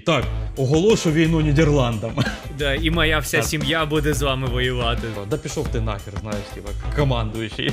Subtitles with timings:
[0.00, 0.24] так,
[0.56, 2.12] оголошу війну Нідерландам.
[2.58, 3.46] Да, і моя вся Так.
[3.46, 5.02] сім'я буде з вами воювати.
[5.30, 7.72] Да пішов ти нахер, знаєш, типа, командуючий.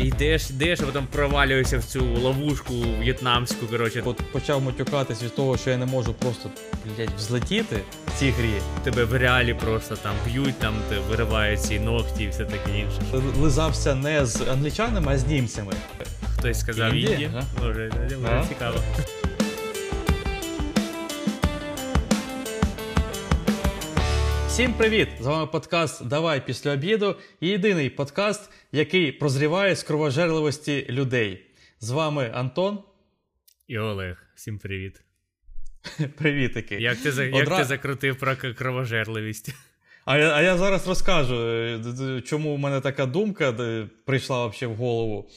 [0.00, 3.66] Йдеш, йдеш, а потім провалюєшся в цю ловушку в'єтнамську.
[3.66, 6.50] Коротше, От почав матюкатись від того, що я не можу просто,
[6.96, 7.76] блядь, взлетіти
[8.06, 8.50] в цій грі.
[8.84, 12.98] тебе в реалі просто там б'ють, там те виривають ці ногті і все таке інше.
[13.14, 15.72] Л- Лизався не з англічанами, а з німцями.
[16.38, 17.28] Хтось сказав Індія, Інді.
[17.34, 17.44] ага.
[17.66, 18.06] Може, Ага.
[18.38, 18.76] буде цікаво.
[24.60, 25.08] Всім привіт!
[25.20, 27.16] З вами подкаст Давай після обіду.
[27.40, 31.46] І єдиний подкаст, який прозріває з кровожерливості людей.
[31.80, 32.78] З вами Антон.
[33.68, 35.00] І Олег, всім привіт.
[36.18, 36.74] Привітики.
[36.74, 39.54] Як ти, як Одра- ти закрутив про кровожерливість?
[40.04, 43.52] А я, а я зараз розкажу, е, чому в мене така думка
[44.04, 45.30] прийшла вообще в голову.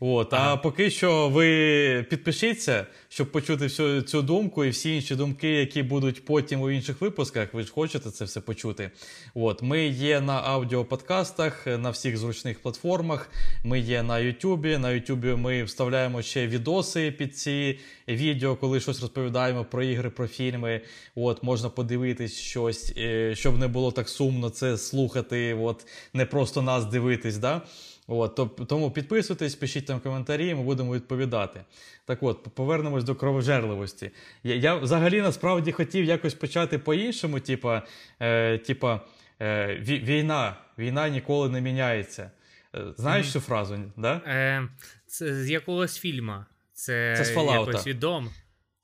[0.00, 0.52] От, Ага.
[0.52, 5.82] А поки що ви підпишіться, щоб почути всю цю думку і всі інші думки, які
[5.82, 7.54] будуть потім у інших випусках.
[7.54, 8.90] Ви ж хочете це все почути.
[9.34, 13.30] От, ми є на аудіоподкастах, на всіх зручних платформах.
[13.64, 14.78] Ми є на Ютубі.
[14.78, 20.26] На Ютубі ми вставляємо ще відоси під ці відео, коли щось розповідаємо про ігри, про
[20.26, 20.80] фільми.
[21.14, 26.62] От, можна подивитись щось, е, щоб не було так сумно це слухати, от, не просто
[26.62, 27.36] нас дивитись.
[27.36, 27.62] Да?
[28.10, 31.60] От, то, тому підписуйтесь, пишіть там коментарі, ми будемо відповідати.
[32.04, 34.10] Так от, повернемось до кровожерливості.
[34.42, 37.82] Я, я взагалі насправді хотів якось почати по-іншому, типа,
[38.20, 39.00] е, типа
[39.40, 42.30] е, війна, війна ніколи не міняється.
[42.74, 43.78] Е, Знаєш цю фразу?
[43.96, 44.20] Да?
[44.26, 44.68] Е,
[45.06, 46.44] це з якогось фільму.
[46.72, 48.30] Це, Це з якось відомо.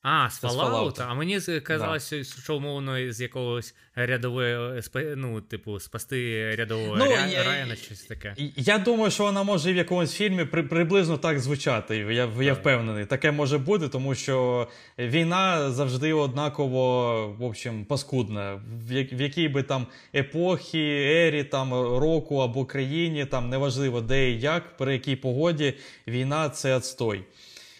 [0.06, 1.02] А, з Fallout?
[1.08, 7.04] А мені з- казалось, що умовно з якогось рядової, спа- ну, типу, спасти рядового Ну,
[7.04, 7.26] Ря...
[7.26, 8.34] я- Райана, щось таке.
[8.56, 11.96] Я думаю, що вона може в якомусь фільмі при, приблизно так звучати.
[11.96, 13.06] Я, я впевнений.
[13.06, 18.60] Таке може бути, тому що війна завжди однаково в общем, паскудна.
[18.88, 24.30] В, як- в якій би там епохі, ері, там, року або країні, там неважливо де
[24.30, 25.74] і як, при якій погоді,
[26.08, 27.24] війна це отстой.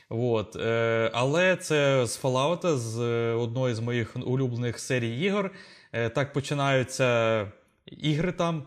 [0.08, 5.50] От, е, але це з Fallout, з е, одної з моїх улюблених серій ігор.
[5.92, 7.52] Е, так починаються
[7.86, 8.62] ігри там.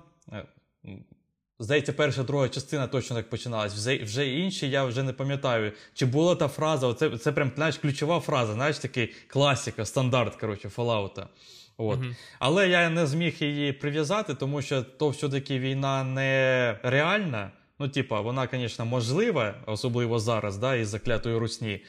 [1.60, 3.74] Здається, перша, друга частина точно так починалась.
[3.74, 5.72] Вже, вже інші я вже не пам'ятаю.
[5.94, 6.88] Чи була та фраза?
[6.88, 11.26] Оце, це прям знаєш, ключова фраза, знаєш, такий класика, стандарт коротше, Fallout.
[11.78, 12.00] От.
[12.00, 12.16] Мгм.
[12.40, 17.52] Але я не зміг її прив'язати, тому що то все-таки війна не реальна.
[17.80, 21.80] Ну, типа, вона, звісно, можлива, особливо зараз, да, із заклятої русні,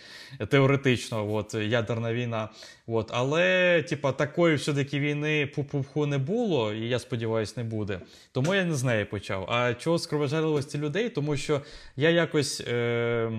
[0.49, 2.49] теоретично, от, ядерна війна.
[2.87, 8.00] От, але, типа, такої все-таки війни пу-пу-пху не було, і я сподіваюся, не буде.
[8.32, 9.50] Тому я не з неї почав.
[9.50, 11.09] А чого з кровожерливості людей?
[11.09, 11.60] Тому що
[11.97, 13.31] я якось е-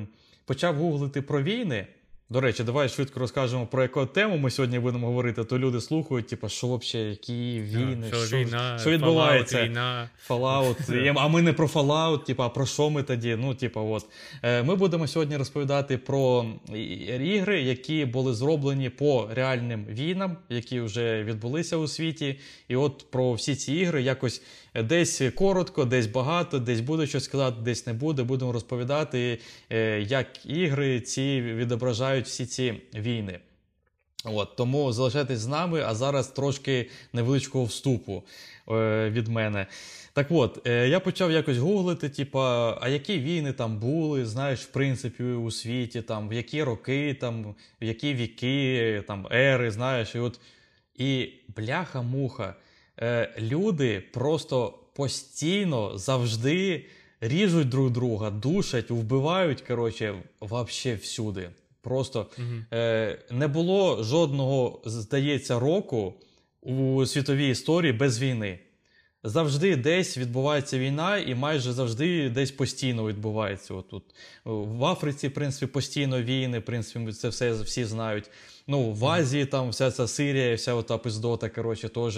[0.46, 1.88] почав гуглити про війни.
[2.32, 6.28] До речі, давай швидко розкажемо про яку тему ми сьогодні будемо говорити, то люди слухають,
[6.28, 9.58] типу, що взагалі, які війни, що, що, війна, що відбувається.
[9.58, 10.10] Fallout, війна.
[10.30, 13.38] Fallout, а ми не про Fallout, типу, а про що ми тоді?
[13.40, 14.06] Ну, типу, от.
[14.44, 16.46] Е, Ми будемо сьогодні розповідати про
[17.24, 22.40] ігри, які були зроблені по реальним війнам, які вже відбулися у світі.
[22.68, 24.42] І от про всі ці ігри якось
[24.84, 28.24] десь коротко, десь багато, десь буде щось сказати, десь не буде.
[28.24, 33.40] Будемо розповідати, е, як ігри ці відображають всі ці війни.
[34.26, 38.24] От, тому залишайтесь з нами, а зараз трошки невеличкого вступу
[38.72, 39.68] е, від мене.
[40.14, 44.72] Так от, е, я почав якось гуглити, типа, а які війни там були, знаєш, в
[44.72, 50.20] принципі, у світі, там, в які роки, там, в які віки, там, ери, знаєш, і
[50.20, 50.40] от.
[50.96, 52.56] І бляха-муха,
[53.02, 56.86] е, люди просто постійно завжди
[57.22, 61.50] ріжуть друг друга, душать, вбивають, коротше, вообще всюди.
[61.82, 62.28] Просто.
[62.74, 66.14] Е, не було жодного, здається, року
[66.62, 68.60] у світовій історії без війни.
[69.24, 73.74] Завжди десь відбувається війна, і майже завжди десь постійно відбувається.
[73.74, 74.04] От тут
[74.46, 78.30] в Африці, в принципі, постійно війни, в принципі, це все всі знають.
[78.72, 82.18] Ну, в Азії там вся ця Сирія, вся ота пиздота, коротше, теж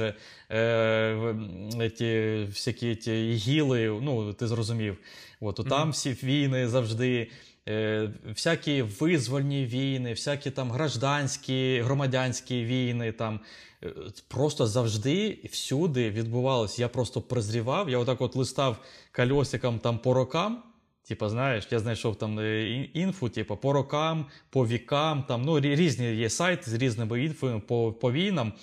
[0.51, 4.97] е, ті, всякі ті ігіли, ну, ти зрозумів.
[5.41, 7.31] От, то там всі війни завжди.
[7.69, 13.39] Е, всякі визвольні війни, всякі там гражданські, громадянські війни, там
[13.83, 13.93] е,
[14.27, 16.79] просто завжди всюди відбувалось.
[16.79, 18.77] Я просто прозрівав, я отак от листав
[19.11, 20.63] кольосиком там по рокам.
[21.11, 26.15] Типа, знаєш, я знайшов там е, інфу, типу, по рокам, по вікам, там, ну, різні
[26.15, 28.53] є сайти з різними інфою по, по війнам.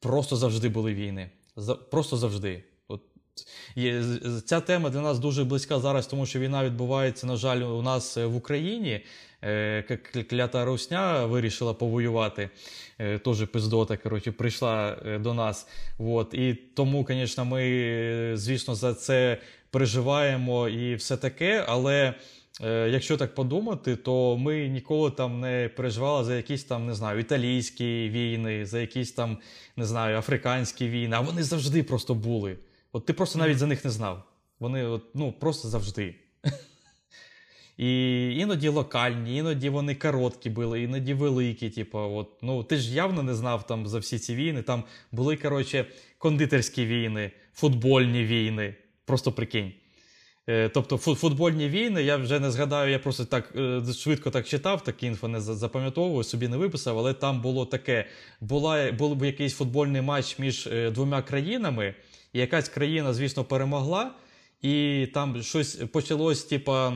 [0.00, 1.30] Просто завжди були війни.
[1.90, 2.64] Просто завжди.
[2.88, 3.00] От
[3.76, 4.02] є,
[4.44, 8.16] ця тема для нас дуже близька зараз, тому що війна відбувається, на жаль, у нас
[8.16, 9.00] в Україні.
[9.44, 9.98] Е,
[10.30, 12.50] клята Русня вирішила повоювати.
[12.98, 15.68] Е, теж пиздота, коротше, прийшла е, до нас.
[15.98, 16.34] Вот.
[16.34, 19.38] І тому, звісно, ми, звісно, за це
[19.70, 22.14] переживаємо і все таке, але.
[22.90, 28.08] Якщо так подумати, то ми ніколи там не переживали за якісь там, не знаю, італійські
[28.08, 29.38] війни, за якісь там,
[29.76, 32.56] не знаю, африканські війни, а вони завжди просто були.
[32.92, 34.22] От ти просто навіть за них не знав.
[34.60, 36.14] Вони от, ну, просто завжди.
[37.76, 41.70] І іноді локальні, іноді вони короткі були, іноді великі.
[41.70, 44.62] Типу, от, ну ти ж явно не знав там за всі ці війни.
[44.62, 45.86] Там були коротше,
[46.18, 48.74] кондитерські війни, футбольні війни.
[49.08, 49.72] Просто прикинь.
[50.48, 54.84] Е, тобто футбольні війни, я вже не згадаю, я просто так е, швидко так читав,
[54.84, 58.04] такі інфо не запам'ятовую, собі не виписав, але там було таке:
[58.40, 61.94] була, був якийсь футбольний матч між е, двома країнами,
[62.32, 64.10] і якась країна, звісно, перемогла.
[64.62, 66.92] І там щось почалось, типа,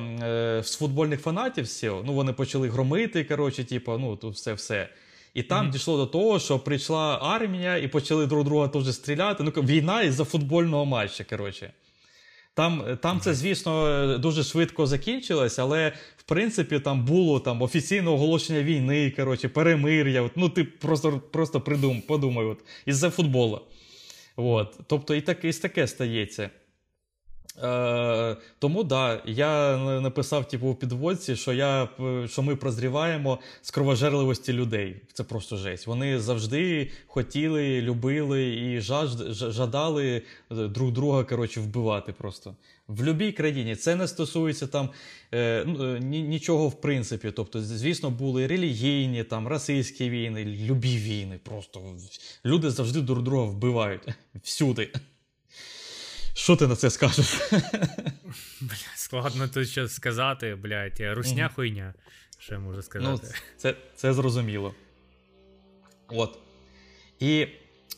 [0.63, 1.65] з футбольних фанатів.
[1.65, 3.25] Всі, ну вони почали громити.
[3.25, 4.89] коротше, типа, ну тут все все.
[5.35, 5.71] І там mm-hmm.
[5.71, 9.45] дійшло до того, що прийшла армія і почали друг друга теж стріляти.
[9.45, 11.25] Ну, війна із-за футбольного матча.
[11.25, 11.73] коротше.
[12.55, 18.63] Там там це, звісно, дуже швидко закінчилось, але в принципі там було там офіційне оголошення
[18.63, 20.23] війни, коротше, перемир'я.
[20.23, 23.61] От, ну ти просто просто придум, подумай, от, із-за футболу.
[24.37, 24.81] От.
[24.87, 26.51] Тобто і так, і таке стається.
[27.59, 31.89] Е, Тому да, я написав типу, у підводці, що я,
[32.27, 35.03] що ми прозріваємо з кровожерливості людей.
[35.13, 35.87] Це просто жесть.
[35.87, 38.81] Вони завжди хотіли, любили і
[39.31, 42.57] жадали друг друга коротше, вбивати просто.
[42.89, 43.77] В будь-якій країні.
[43.77, 44.89] Це не стосується там
[45.35, 47.33] е, ну, нічого в принципі.
[47.37, 51.41] Тобто, звісно, були релігійні, там, расистські війни, любі війни.
[51.43, 51.81] Просто
[52.45, 54.03] люди завжди друг друга вбивають
[54.43, 54.93] всюди.
[56.35, 57.35] Що ти на це скажеш?
[58.61, 61.55] Бля, Складно тут щось сказати, блядь, русня угу.
[61.55, 61.95] хуйня.
[62.39, 63.23] Що я можу сказати?
[63.25, 64.75] Ну, Це це зрозуміло.
[66.09, 66.39] От.
[67.19, 67.47] І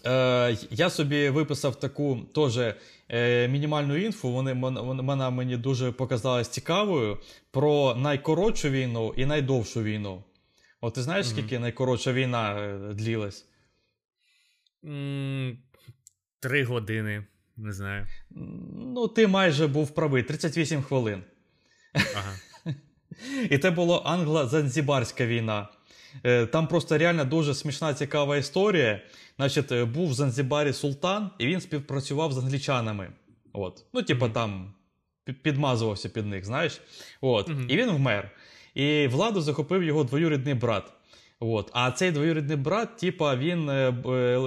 [0.06, 2.75] е, я собі виписав таку теж
[3.08, 4.32] е, мінімальну інфу.
[4.32, 7.19] Вони, Вона мені дуже показалась цікавою
[7.50, 10.25] про найкоротшу війну і найдовшу війну.
[10.81, 11.62] От ти знаєш, скільки угу.
[11.62, 13.46] найкоротша війна е, длілась?
[16.40, 17.25] Три години.
[17.56, 18.06] Не знаю.
[18.77, 21.23] Ну, ти майже був правий 38 хвилин.
[21.95, 22.35] Ага.
[23.51, 25.69] І це була англо-занзібарська війна.
[26.25, 29.01] Е, там просто реально дуже смішна, цікава історія.
[29.37, 33.12] Значить, е, був в Занзібарі султан, і він співпрацював з англічанами.
[33.53, 33.85] От.
[33.93, 34.75] Ну, типу, там
[35.43, 36.81] підмазувався під них, знаєш.
[37.21, 37.51] От.
[37.69, 38.31] І він вмер.
[38.75, 40.93] І владу захопив його двоюрідний брат.
[41.41, 41.71] От.
[41.73, 43.91] А цей двоюрідний брат, типа, він е,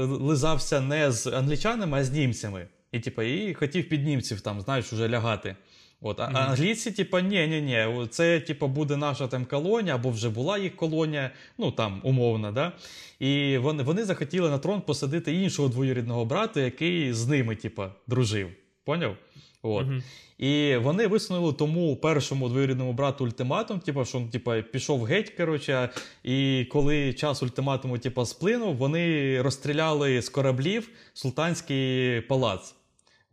[0.02, 2.68] лизався не з англічанами, а з німцями.
[2.92, 5.56] І типу, і хотів під німців там, знаєш, уже лягати.
[6.02, 6.38] От, А mm-hmm.
[6.38, 10.76] англійці, типа, ні, ні, ні, це типа, буде наша там колонія, або вже була їх
[10.76, 12.52] колонія, ну там умовно.
[12.52, 12.72] да?
[13.20, 18.50] І вони вони захотіли на трон посадити іншого двоюрідного брата, який з ними, типа, дружив.
[18.84, 19.16] Поняв?
[19.62, 19.88] От.
[19.88, 20.04] Mm-hmm.
[20.38, 25.30] І вони висунули тому першому двоюрідному брату ультиматум, типу, що він типу, пішов геть.
[25.30, 25.90] коротше,
[26.24, 32.77] І коли час ультиматуму типу, сплинув, вони розстріляли з кораблів султанський палац.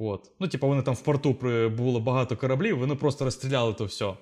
[0.04, 0.30] От.
[0.40, 1.32] Ну, типу, вони там в порту
[1.76, 4.12] було багато кораблів, вони просто розстріляли то все.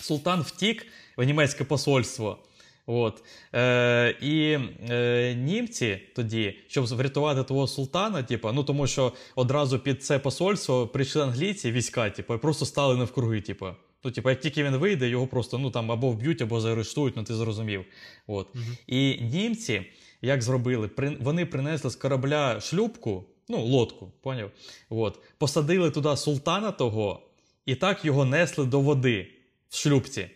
[0.00, 0.86] Султан втік
[1.16, 2.38] в німецьке посольство.
[2.86, 3.22] От.
[3.54, 4.58] Е, І
[4.90, 10.86] е, німці тоді, щоб врятувати того султана, типу, ну тому що одразу під це посольство
[10.86, 13.40] прийшли англійці, війська, типу, і просто стали навкруги.
[13.40, 13.66] Типу.
[14.04, 17.24] Ну, типу, як тільки він вийде, його просто ну, там або вб'ють, або заарештують, ну
[17.24, 17.84] ти зрозумів.
[18.26, 18.48] От.
[18.54, 18.64] Угу.
[18.86, 19.82] І німці,
[20.22, 24.50] як зробили, при, вони принесли з корабля шлюпку, ну, лодку, поняв?
[24.88, 25.18] От.
[25.38, 27.22] Посадили туди султана того,
[27.66, 29.28] і так його несли до води
[29.68, 30.26] в шлюпці.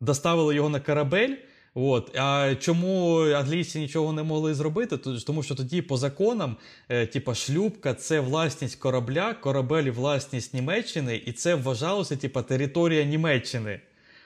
[0.00, 1.36] Доставили його на корабель.
[1.74, 2.16] От.
[2.16, 4.98] А чому англійці нічого не могли зробити?
[4.98, 6.56] Тому що тоді, по законам,
[6.88, 13.80] е, типа шлюбка це власність корабля, корабель власність Німеччини, і це вважалося, типа, територія Німеччини.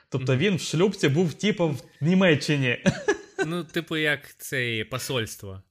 [0.09, 2.79] Тобто він в шлюбці був, типа, в Німеччині.
[3.47, 5.63] Ну, типу, як це посольство.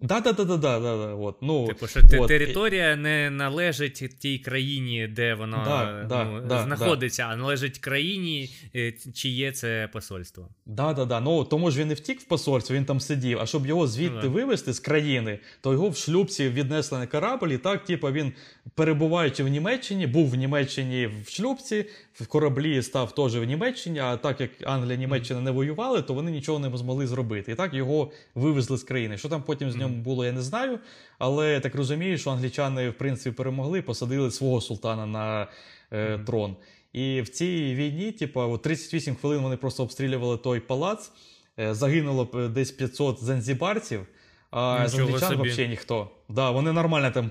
[0.00, 2.28] Да, да, да, да, да, да, от, ну, Типу, що от.
[2.28, 8.50] територія не належить тій країні, де вона да, да, ну, да, знаходиться, а належить країні,
[8.74, 10.48] е, чиє це посольство.
[10.66, 11.20] Да, да, да.
[11.20, 13.38] Ну тому ж він не втік в посольство, він там сидів.
[13.40, 17.48] А щоб його звідти ну, вивезти з країни, то його в шлюбці віднесли на корабль,
[17.48, 18.32] і так, типу, він,
[18.74, 21.84] перебуваючи в Німеччині, був в Німеччині в шлюбці,
[22.14, 23.98] в кораблі став теж в Німеччині.
[23.98, 27.52] А так як Англія і Німеччина не воювали, то вони нічого не змогли зробити.
[27.52, 29.18] І так його вивезли з країни.
[29.18, 30.78] Що там потім з ньому було, я не знаю.
[31.18, 35.46] Але я так розумію, що англічани, в принципі, перемогли, посадили свого султана на
[35.92, 36.56] е, трон.
[36.92, 41.10] І в цій війні, типу, 38 хвилин вони просто обстрілювали той палац,
[41.58, 44.06] е, загинуло е, десь 500 занзібарців.
[44.50, 46.10] А з англічан взагалі ніхто.
[46.28, 47.30] Да, Вони нормально там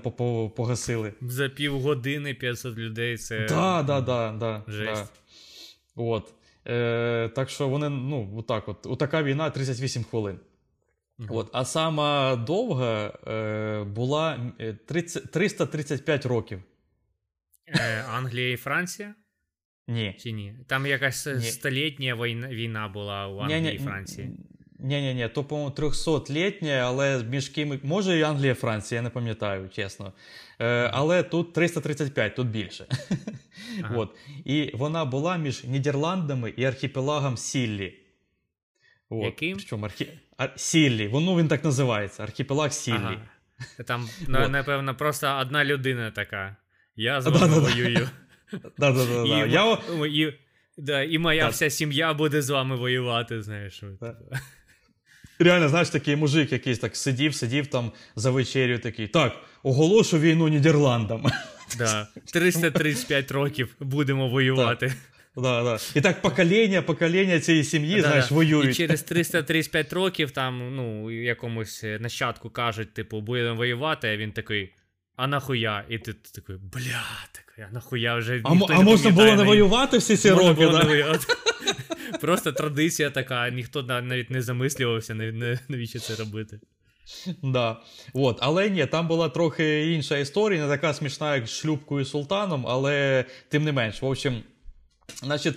[0.50, 1.12] погасили.
[1.20, 3.46] За півгодини 500 людей це.
[3.48, 5.12] Да, да, да, да, Жесть.
[5.96, 6.02] Да.
[6.02, 6.34] От.
[6.66, 8.86] Е, Так що вони, ну, отак от.
[8.86, 10.40] Отака війна 38 хвилин.
[11.18, 11.28] Угу.
[11.30, 11.50] От.
[11.52, 14.52] А сама довга е, була
[14.86, 16.62] 30, е, 335 років.
[17.66, 19.14] Е, Англія і Франція?
[19.88, 20.16] Ні.
[20.18, 20.54] Чи ні?
[20.66, 21.40] Там якась ні.
[21.40, 24.26] столітня війна війна була у Англії ні, ні, і Франції.
[24.26, 24.57] Ні-ні, ні
[25.28, 27.80] то, по-моєму, 300-літня, але між ким.
[27.82, 30.12] Може і Англія, Франція, я не пам'ятаю, чесно.
[30.60, 32.86] Е, Але тут 335, тут більше.
[33.82, 33.94] Ага.
[33.96, 34.16] От.
[34.44, 37.94] І вона була між Нідерландами і архіпелагом Сіллі.
[39.10, 39.24] От.
[39.24, 39.56] Яким?
[39.56, 40.08] Причому архі...
[40.36, 40.52] Ар...
[40.56, 41.08] Сіллі.
[41.08, 42.22] Воно він так називається.
[42.22, 42.96] Архіпелаг Сіллі.
[42.96, 43.20] Ага.
[43.86, 46.56] Там, напевно, просто одна людина така.
[46.96, 48.08] Я з вами воюю.
[51.08, 53.82] І моя вся сім'я буде з вами воювати, знаєш.
[55.38, 59.08] Реально, знаєш, такий мужик якийсь так сидів, сидів там за вечерю такий.
[59.08, 61.26] Так, оголошу війну Нідерландам.
[61.78, 62.08] Да.
[62.32, 64.92] 335 років будемо воювати.
[65.36, 65.78] Да, да.
[65.94, 68.70] І так покоління, покоління цієї сім'ї, да, знаєш, воюють.
[68.70, 74.72] І через 335 років там, ну, якомусь нащадку кажуть, типу, будемо воювати, а він такий.
[75.16, 75.84] А нахуя?
[75.88, 78.40] І ти, ти такий, бля, такий, а нахуя вже.
[78.44, 81.18] А, а можна було не воювати всі ці роки, да?
[82.20, 85.14] Просто традиція така, ніхто навіть не замислювався,
[85.68, 86.60] навіщо це робити.
[87.42, 87.76] Да.
[88.14, 88.38] От.
[88.40, 93.24] Але ні, там була трохи інша історія, не така смішна, як з шлюбкою султаном, але
[93.48, 94.02] тим не менш.
[94.02, 94.42] В общем,
[95.22, 95.56] значить.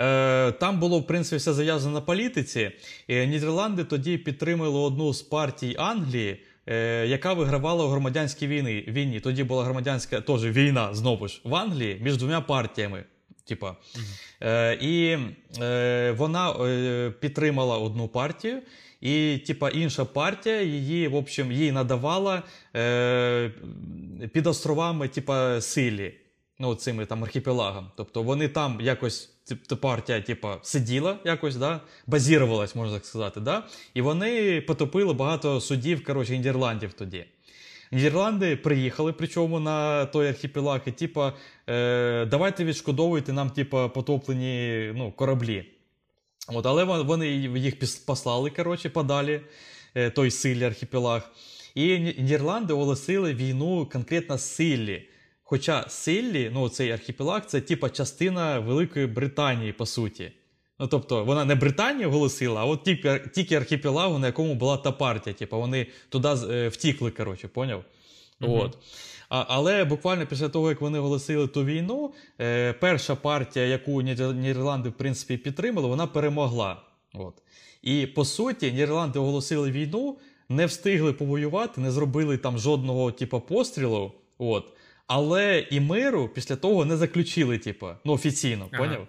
[0.00, 2.70] Е, там було в принципі все зав'язано на політиці.
[3.08, 8.84] Нідерланди тоді підтримали одну з партій Англії, е, яка вигравала у громадянській війні.
[8.88, 9.20] війні.
[9.20, 13.04] Тоді була громадянська теж війна знову ж в Англії між двома партіями.
[13.48, 13.76] Типа.
[13.96, 14.00] Е,
[14.80, 15.18] І
[15.60, 18.62] е, вона е, підтримала одну партію,
[19.00, 22.42] і типа інша партія її в общем, їй надавала
[22.76, 23.50] е,
[24.32, 26.14] під островами типа, силі,
[26.58, 27.90] ну, цими там архіпелагом.
[27.96, 29.34] Тобто вони там якось.
[29.80, 36.04] Партія, типа, сиділа якось, да, базірувалась, можна так сказати, да, і вони потопили багато судів
[36.04, 37.24] коротше, Нідерландів тоді.
[37.92, 41.32] Нідерланди приїхали, причому на той архіпелаг, і типа,
[41.68, 45.64] е, давайте відшкодовуйте нам, типа, потоплені ну, кораблі.
[46.48, 49.40] От, Але вони їх послали коротше, подалі,
[49.94, 51.30] е, той силі архіпелаг.
[51.74, 55.08] І Нідерланди оголосили війну конкретно Силлі.
[55.42, 60.32] Хоча Силлі, ну цей архіпелаг, це типа частина Великої Британії, по суті.
[60.80, 64.92] Ну, тобто, вона не Британію оголосила, а от тільки тільки архіпелагу, на якому була та
[64.92, 65.34] партія.
[65.34, 67.84] Типу, вони туди е, втікли, коротше, поняв?
[68.40, 68.58] Угу.
[68.58, 68.78] От.
[69.28, 74.88] А, Але буквально після того, як вони оголосили ту війну, е, перша партія, яку Нідерланди,
[74.88, 76.82] в принципі, підтримали, вона перемогла.
[77.14, 77.34] От.
[77.82, 80.18] І по суті, Нідерланди оголосили війну,
[80.48, 84.12] не встигли повоювати, не зробили там жодного типу, пострілу.
[84.38, 84.72] От.
[85.06, 88.84] Але і миру після того не заключили, типу, ну офіційно, ага.
[88.84, 89.06] поняв?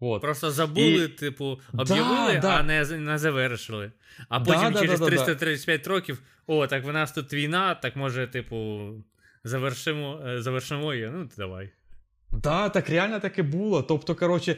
[0.00, 0.22] От.
[0.22, 1.08] Просто забули, і...
[1.08, 2.56] типу, об'явили, да, да.
[2.56, 3.92] а не не завершили.
[4.28, 8.90] А потім да, через 335 років: о, так в нас тут війна, так може, типу,
[9.44, 11.10] завершимо е, завершимо її.
[11.12, 11.70] Ну, давай.
[12.32, 13.82] Да, так реально так і було.
[13.82, 14.56] Тобто, коротше,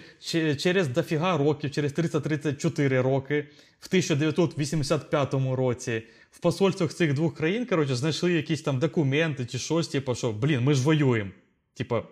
[0.59, 3.49] через дофіга років, через 334 роки,
[3.81, 9.89] в 1985 році, в посольствах цих двох країн, коротше, знайшли якісь там документи чи щось,
[9.89, 11.31] типу, що, блін, ми ж воюємо.
[11.75, 12.03] Типа,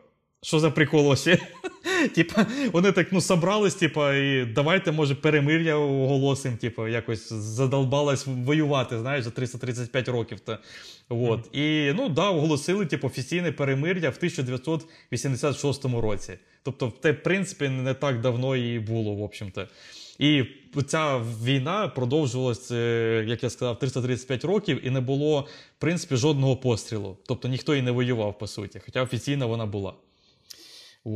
[0.43, 1.29] що за прикол ось?
[2.15, 8.99] Типа, вони так ну собрались, типа, і давайте, може, перемир'я оголосимо, типа, якось задолбалась воювати,
[8.99, 10.41] знаєш, за 335 років.
[10.41, 10.59] то
[11.09, 11.57] От.
[11.57, 16.39] І ну да, оголосили типу, офіційне перемир'я в 1986 році.
[16.63, 19.67] Тобто, те, в принципі, не так давно і було, в общем-то.
[20.19, 20.45] І
[20.87, 25.41] ця війна продовжувалася, е, як я сказав, 335 років, і не було,
[25.79, 27.17] в принципі, жодного пострілу.
[27.27, 29.95] Тобто ніхто і не воював, по суті, хоча офіційно вона була.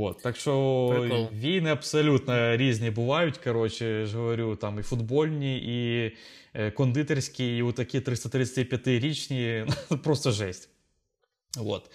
[0.00, 1.28] От, Так що Прикол.
[1.32, 3.38] війни абсолютно різні бувають.
[3.38, 6.12] Коротше, ж говорю, там і футбольні, і
[6.70, 9.72] кондитерські, і такі 335-річні.
[10.04, 10.68] Просто жесть.
[11.58, 11.90] От.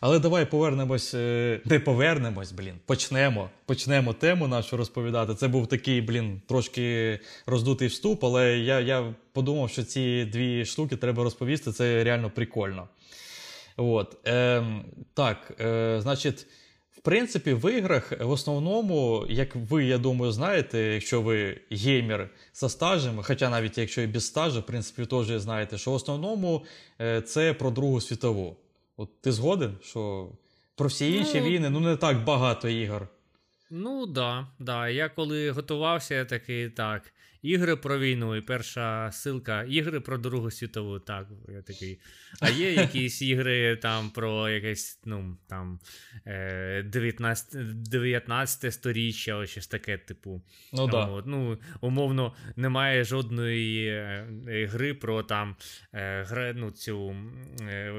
[0.00, 2.74] Але давай повернемось, е, не повернемось, блін.
[2.86, 5.34] Почнемо почнемо тему нашу розповідати.
[5.34, 10.96] Це був такий, блін, трошки роздутий вступ, але я я подумав, що ці дві штуки
[10.96, 11.72] треба розповісти.
[11.72, 12.88] Це реально прикольно.
[13.76, 14.28] От.
[14.28, 14.64] Е,
[15.14, 16.46] Так, е, значить
[17.02, 23.20] принципі, в іграх в основному, як ви, я думаю, знаєте, якщо ви геймер за стажем,
[23.22, 26.64] хоча навіть якщо і без стажу, в принципі, теж знаєте, що в основному
[27.00, 28.56] е, це про Другу світову.
[28.96, 30.28] От ти згоден, що
[30.76, 33.08] про всі інші ну, війни ну не так багато ігор.
[33.70, 34.88] Ну да, да.
[34.88, 37.02] Я коли готувався, я такий так.
[37.42, 40.98] Ігри про війну, і перша ссылка ігри про Другу світову.
[40.98, 42.00] Так, я такий.
[42.40, 45.78] А є якісь ігри там про якесь, ну, там
[46.24, 50.42] 19 е, 19 сторіччя, щось таке, типу.
[50.72, 51.04] Ну, да.
[51.04, 54.26] От, ну, Умовно, немає жодної е,
[54.70, 55.56] гри про там
[55.94, 57.16] е, ну, цю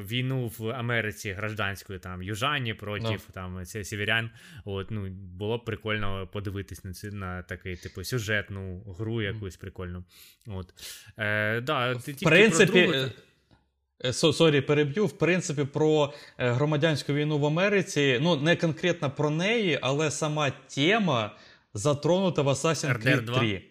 [0.07, 3.31] війну в Америці гражданську, там, южані проти no.
[3.31, 4.29] там, сіверян.
[4.65, 10.03] От, ну, Було б прикольно подивитись на, на такий, типу, сюжетну гру якусь прикольну.
[10.47, 10.73] От.
[11.17, 14.33] Е, да, ти В принципі, про другу...
[14.33, 15.05] Сорі, переб'ю.
[15.05, 18.19] В принципі, про е, громадянську війну в Америці.
[18.21, 21.35] Ну, не конкретно про неї, але сама тема
[21.73, 23.61] затронута в Assassin's Creed 3.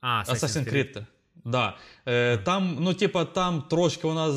[0.00, 1.04] А, Assassin's Creed.
[1.48, 1.76] Да.
[2.06, 4.32] Е, Там, ну, типа, там трошки вона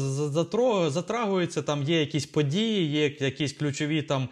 [0.90, 4.30] затрагується, там є якісь події, є якісь ключові там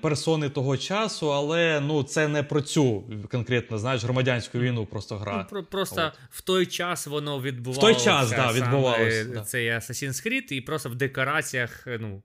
[0.00, 5.46] персони того часу, але ну, це не про цю конкретно знаєш, громадянську війну просто гра.
[5.52, 6.12] Ну, Просто От.
[6.30, 7.92] в той час воно відбувалося.
[7.92, 9.24] В той час, да, відбувалося.
[9.24, 9.40] Да.
[9.40, 12.22] Це Assassin's Creed, і просто в декораціях, ну,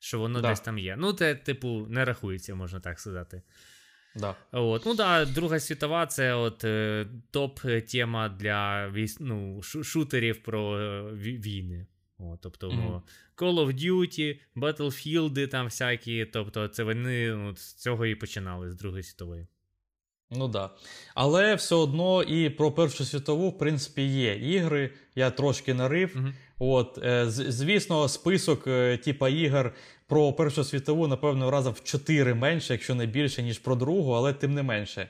[0.00, 0.48] що воно да.
[0.48, 0.96] десь там є.
[0.98, 3.42] Ну, це, типу, не рахується, можна так сказати.
[4.18, 4.36] Да.
[4.52, 4.86] От.
[4.86, 11.86] Ну да, Друга світова це от е, топ-тема для ну, шутерів про е, війни.
[12.18, 13.00] От, Тобто mm-hmm.
[13.36, 16.24] Call of Duty, Battlefield там всякі.
[16.24, 19.46] Тобто, це вони от, з цього і починали з Другої світової.
[20.30, 20.70] Ну да.
[21.14, 24.90] Але все одно і про Першу світову, в принципі, є ігри.
[25.14, 26.16] Я трошки нарив.
[26.16, 26.32] Mm-hmm.
[26.58, 29.74] От, е, Звісно, список е, типа ігор
[30.08, 34.32] про Першу світову, напевно, раза в 4 менше, якщо не більше, ніж про другу, але
[34.32, 35.08] тим не менше.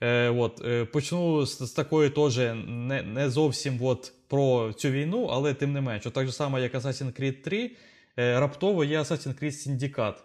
[0.00, 5.28] Е, от, е, Почну з, з такої теж не не зовсім от, про цю війну,
[5.32, 6.10] але тим не менше.
[6.10, 7.70] Так само, як Assassin's Creed 3,
[8.18, 10.16] е, раптово є Assassin's Creed Syndicate.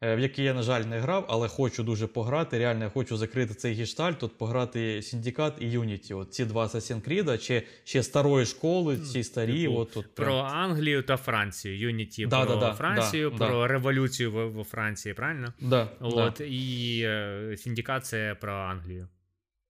[0.00, 2.58] Е, в який я, на жаль, не грав, але хочу дуже пограти.
[2.58, 6.18] Реально я хочу закрити цей гештальт, тут пограти Syndicate і Unity.
[6.18, 9.62] От ці два Assassin's Creed, це ще старої школи, ці старі.
[9.62, 11.92] Типу, от, тут, Про Англію та Францію.
[11.92, 15.52] Unity да, про да, Францію, да, про революцію в, в Франції, правильно?
[15.60, 19.08] Да, От, І е, Syndicate це про Англію.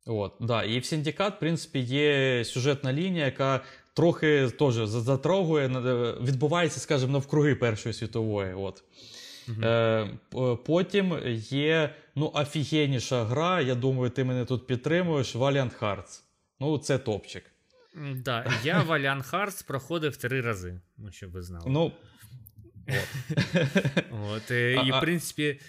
[0.07, 0.63] От, да.
[0.63, 3.61] І в Syndicate, в принципі, є сюжетна лінія, яка
[3.95, 5.69] трохи теж затрогує,
[6.23, 8.55] відбувається, скажімо, навкруги Першої світової.
[8.55, 8.85] От.
[9.63, 10.09] Е,
[10.67, 11.19] Потім
[11.51, 13.61] є ну, офігенніша гра.
[13.61, 15.37] Я думаю, ти мене тут підтримуєш.
[15.37, 16.23] Valiant Hearts.
[16.61, 17.45] Ну, це топчик.
[18.15, 21.65] Да, Я Valiant Hearts проходив три рази, ну, щоб ви знали.
[21.69, 21.93] Ну,
[24.11, 24.51] От.
[24.51, 25.61] Е, і, в принципі,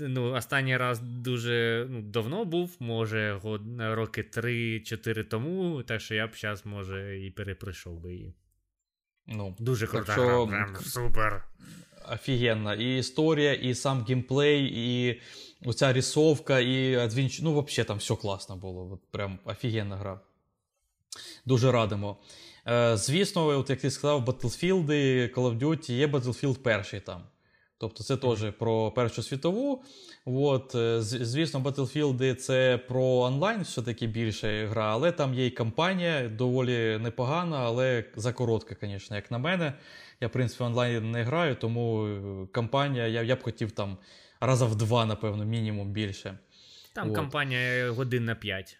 [0.00, 3.40] ну, останній раз дуже ну, давно був, може,
[3.78, 8.34] роки 3-4 тому, так що я б зараз, може, і перепройшов би її.
[9.26, 11.44] Ну, Дуже крута гра, прям супер
[12.12, 12.74] офігенна.
[12.74, 15.20] І історія, і сам геймплей, і
[15.64, 17.40] оця рисовка, і адвінч...
[17.40, 18.90] Ну, взагалі там все класно було.
[18.92, 20.20] От Прям офігенна гра.
[21.46, 22.16] Дуже радимо.
[22.66, 24.86] Е, Звісно, от як ти сказав, Battlefield,
[25.34, 27.22] Call of Duty є Battlefield перший там.
[27.78, 29.82] Тобто це теж про Першу світову.
[30.24, 36.28] От, е, Звісно, Battlefield це про онлайн все-таки більше гра, але там є і кампанія
[36.28, 39.72] доволі непогана, але закоротка, звісно, як на мене.
[40.20, 43.98] Я, в принципі, онлайн не граю, тому е, кампанія, я я б хотів там
[44.40, 46.38] раза в два, напевно, мінімум більше.
[46.94, 47.16] Там от.
[47.16, 48.78] кампанія годин на 5.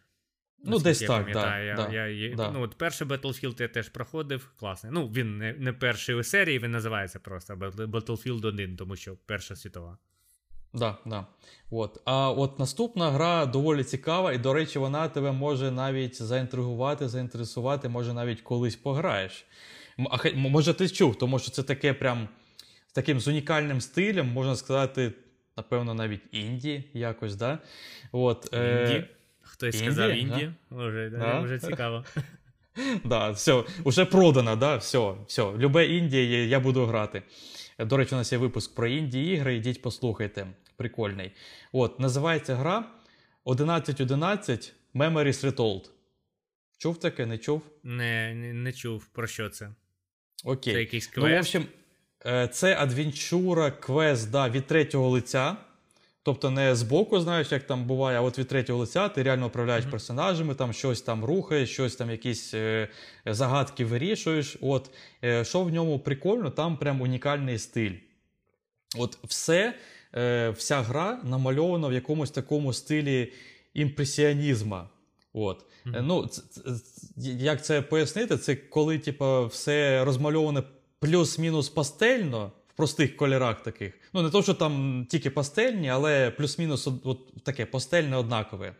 [0.67, 2.51] Ну, десь я так, да, я, да, я, я, да.
[2.51, 4.93] Ну, от Перший Battlefield я теж проходив, класний.
[4.93, 9.57] Ну, він не не перший у серії, він називається просто Battlefield 1, тому що Перша
[9.57, 9.99] світова.
[10.75, 11.27] Да, да.
[11.71, 12.01] От.
[12.05, 17.89] А от наступна гра доволі цікава, і, до речі, вона тебе може навіть заінтригувати, заінтересувати,
[17.89, 19.47] може навіть колись пограєш.
[19.99, 22.29] А може ти чув, тому що це таке прям
[22.87, 25.13] з таким з унікальним стилем, можна сказати,
[25.57, 27.59] напевно, навіть інді якось, да?
[28.13, 29.05] От, е, Інді?
[29.41, 29.87] Хтось Інді?
[29.87, 30.51] сказав інді?
[30.71, 30.77] Да?
[30.77, 31.41] Може, да?
[31.41, 32.05] вже цікаво.
[33.05, 35.43] Да, все, вже продано, да, все, все.
[35.43, 37.23] Любе Індія, я буду грати.
[37.79, 40.47] До речі, у нас є випуск про інді ігри, йдіть послухайте.
[40.77, 41.33] Прикольний.
[41.73, 42.85] От, називається гра
[43.45, 45.91] 1111 Memories Retold.
[46.79, 47.63] Чув таке, не чув?
[47.83, 49.07] Не, не, не чув.
[49.07, 49.71] Про що це?
[50.45, 50.75] Окей.
[50.75, 51.29] Це якийсь квест?
[51.29, 51.67] Ну, в общем,
[52.27, 55.57] е, це адвенчура, квест да, від третього лиця.
[56.25, 59.47] Тобто не з боку, знаєш, як там буває, а от від третього лиця ти реально
[59.47, 59.91] управляєш mm-hmm.
[59.91, 62.89] персонажами, там щось там рухаєш, щось там, якісь е,
[63.27, 64.57] загадки вирішуєш.
[64.61, 64.91] От,
[65.25, 67.93] е, Що в ньому прикольно, там прям унікальний стиль.
[68.99, 69.75] От все
[70.15, 73.33] е, вся гра намальована в якомусь такому стилі
[73.75, 74.89] імпресіонізма.
[75.35, 75.65] От.
[75.87, 76.03] Mm-hmm.
[76.03, 76.29] Ну,
[77.17, 78.37] Як це пояснити?
[78.37, 80.63] Це коли типу, все розмальоване
[80.99, 83.95] плюс-мінус пастельно в простих кольорах таких.
[84.13, 88.75] Ну, не то, що там тільки пастельні, але плюс-мінус от, от таке пастельне однакове.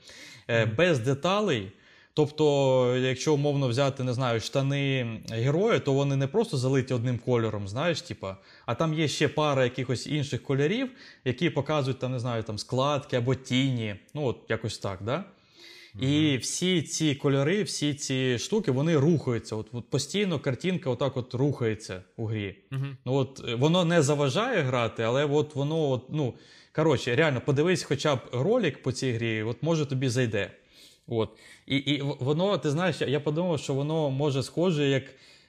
[0.49, 0.77] Mm-hmm.
[0.77, 1.73] Без деталей.
[2.17, 7.69] Тобто, якщо умовно взяти, не знаю, штани героя, то вони не просто залиті одним кольором,
[7.69, 8.37] знаєш, типа,
[8.67, 10.91] а там є ще пара якихось інших кольорів,
[11.25, 13.97] які показують там, не знаю, там складки або тіні.
[14.15, 15.25] Ну, от якось так, да?
[16.01, 19.57] І всі ці кольори, всі ці штуки, вони рухаються.
[19.57, 22.57] От, от постійно картинка отак от рухається у грі.
[23.05, 26.35] Ну от Воно не заважає грати, але от воно, от, ну,
[26.75, 30.51] коротше, реально, подивись хоча б ролик по цій грі, от може тобі зайде.
[31.07, 31.31] От.
[31.67, 35.05] І і воно, ти знаєш, я подумав, що воно може схоже, як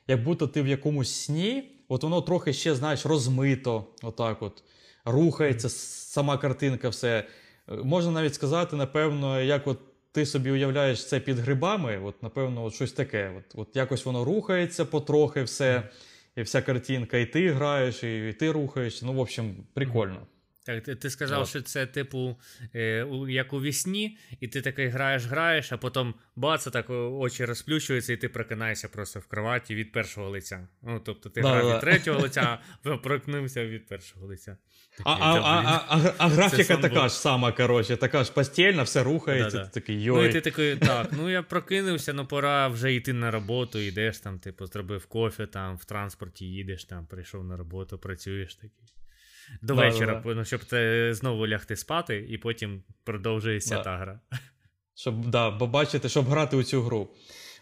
[0.08, 4.63] як будто ти в якомусь сні, от воно трохи ще, знаєш, розмито, отак от,
[5.05, 7.27] рухається сама картинка, все.
[7.84, 9.79] Можна навіть сказати, напевно, як от
[10.15, 13.32] ти собі уявляєш це під грибами, от, напевно, от щось таке.
[13.38, 15.89] От, от Якось воно рухається потрохи все,
[16.36, 19.06] і вся картинка, і ти граєш, і, і ти рухаєшся.
[19.06, 20.28] Ну, в общем, прикольно.
[20.65, 21.47] Так, ти, ти сказав, От.
[21.47, 22.38] що це, типу,
[22.75, 28.13] е, як у вісні, і ти такий граєш, граєш, а потім бац, так очі розплющуються,
[28.13, 30.67] і ти прокинаєшся просто в кроваті від першого лиця.
[30.82, 31.73] Ну, тобто ти да, грав да.
[31.73, 34.58] від третього лиця, а прокнувся від першого лиця.
[35.04, 39.60] А а, а, а, а графіка така ж сама, коротше, така ж постільна, все рухається.
[39.60, 40.23] ти такий, йой.
[40.23, 44.19] Ну і ти такий, так, ну я прокинувся, ну пора вже йти на роботу, йдеш
[44.19, 48.95] там, типу, зробив кофе, там в транспорті їдеш, там прийшов на роботу, працюєш такий
[49.62, 54.19] до да, вечора, да, ну, щоб ти знову лягти спати, і потім продовжується та гра.
[54.97, 57.10] Щоб да, бачити, щоб грати у цю гру.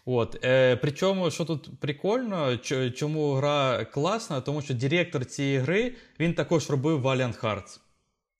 [0.04, 0.44] От.
[0.44, 2.56] Е, Причому, що тут прикольно,
[2.94, 7.80] чому гра класна, тому що директор цієї гри він також робив Valiant Hearts.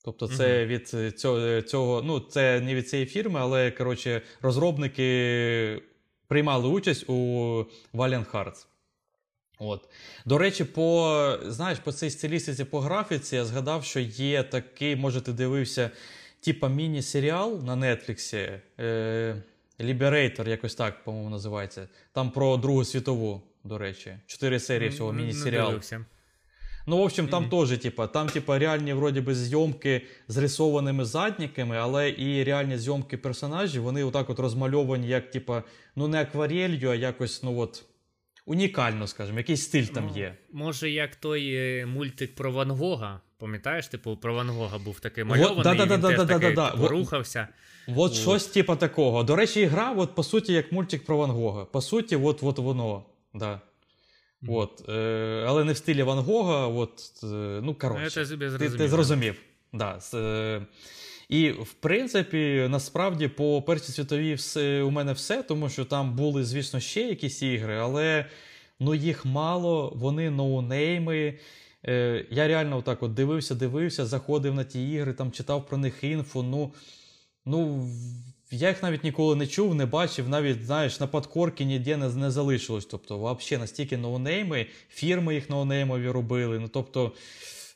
[0.05, 5.83] Тобто, це uh від цього, цього, ну, це не від цієї фірми, але коротше, розробники
[6.29, 7.15] приймали участь у
[7.95, 8.67] Valiant Hearts.
[9.59, 9.89] От.
[10.25, 15.21] До речі, по знаєш, по цій стилістиці, по графіці, я згадав, що є такий, може,
[15.21, 15.91] ти дивився,
[16.41, 18.61] типа міні-серіал на Нетфліксі.
[18.81, 19.43] Е,
[19.81, 21.89] Liberator, якось так, по-моєму, називається.
[22.13, 24.17] Там про Другу світову, до речі.
[24.27, 25.81] Чотири серії всього міні-серіалу.
[26.87, 27.69] Ну, в общем, там mm-hmm.
[27.69, 33.17] теж, типа, там, типа, реальні вроді би зйомки з рисованими задніками, але і реальні зйомки
[33.17, 35.63] персонажів, вони отак от розмальовані, як, типа,
[35.97, 37.85] ну не акварелью, а якось, ну от
[38.47, 40.37] унікально, скажімо, якийсь стиль там ну, є.
[40.53, 45.25] Може, як той е, мультик про Ван Гога, пам'ятаєш, типу, про Ван Гога був такий
[45.25, 47.49] мальований, да, да, він да, теж такий да, порухався.
[47.89, 49.23] От, от щось типу такого.
[49.23, 51.65] До речі, гра, от, по суті, як мультик про Ван Гога.
[51.65, 53.05] По суті, от, от воно.
[53.35, 53.61] Да.
[54.49, 56.67] От, е, Але не в стилі Ван Гога.
[56.67, 57.27] От, е,
[57.63, 58.27] ну, коротше,
[58.59, 59.41] ти, ти зрозумів.
[59.73, 60.63] Да, е,
[61.29, 66.45] і, в принципі, насправді, по Першій світовій все, у мене все, тому що там були,
[66.45, 68.27] звісно, ще якісь ігри, але
[68.81, 71.39] ну, їх мало, вони ноунейми.
[71.87, 76.05] Е, Я реально отак от дивився, дивився, заходив на ті ігри, там читав про них
[76.05, 76.43] інфу.
[76.43, 76.73] Ну,
[77.47, 77.89] ну,
[78.51, 82.31] я їх навіть ніколи не чув, не бачив, навіть знаєш, на подкорки ніде не, не
[82.31, 82.87] залишилось.
[82.87, 86.59] Тобто, взагалі настільки ноунейми, фірми їх ноунеймові робили.
[86.59, 87.13] Ну, тобто,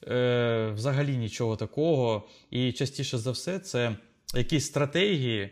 [0.06, 2.28] е, взагалі нічого такого.
[2.50, 3.96] І частіше за все, це
[4.34, 5.50] якісь стратегії.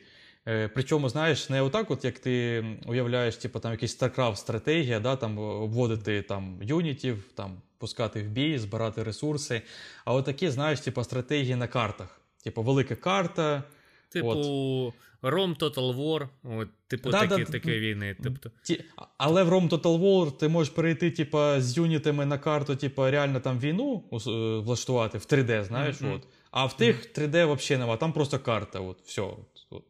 [0.49, 5.17] Е, причому, знаєш, не отак, от як ти уявляєш, типу, там якийсь StarCraft стратегія, да,
[5.17, 9.63] там обводити там юнітів, там пускати в бій, збирати ресурси.
[10.05, 12.21] А отакі, знаєш, типу, стратегії на картах.
[12.45, 13.63] Типу, велика карта.
[14.09, 14.93] Типу.
[15.23, 18.17] Rome Total War, от, типу да, такі, да, такі війни.
[18.23, 18.51] Тобто.
[18.63, 18.85] Ті,
[19.19, 23.41] але в Rome Total War ти можеш перейти типу, з юнітами на карту, типу, реально
[23.41, 24.17] там війну е,
[24.59, 25.97] влаштувати в 3D, знаєш.
[25.97, 26.15] Mm-hmm.
[26.15, 26.23] от.
[26.51, 28.81] А в тих 3D взагалі нема, там просто карта.
[28.81, 29.23] от, все.
[29.71, 29.85] От.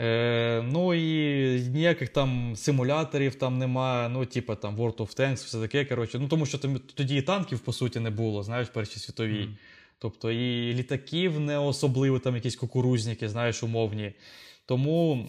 [0.00, 5.60] Е, Ну і ніяких там симуляторів там немає, ну, типу там World of Tanks, все
[5.60, 5.84] таке.
[5.84, 6.18] коротше.
[6.18, 6.58] Ну, Тому що
[6.94, 9.42] тоді і танків, по суті, не було, знаєш, в Першій світовій.
[9.42, 9.54] Mm.
[9.98, 14.12] Тобто і літаків не особливо, там якісь кукурузники, знаєш, умовні.
[14.66, 15.28] Тому.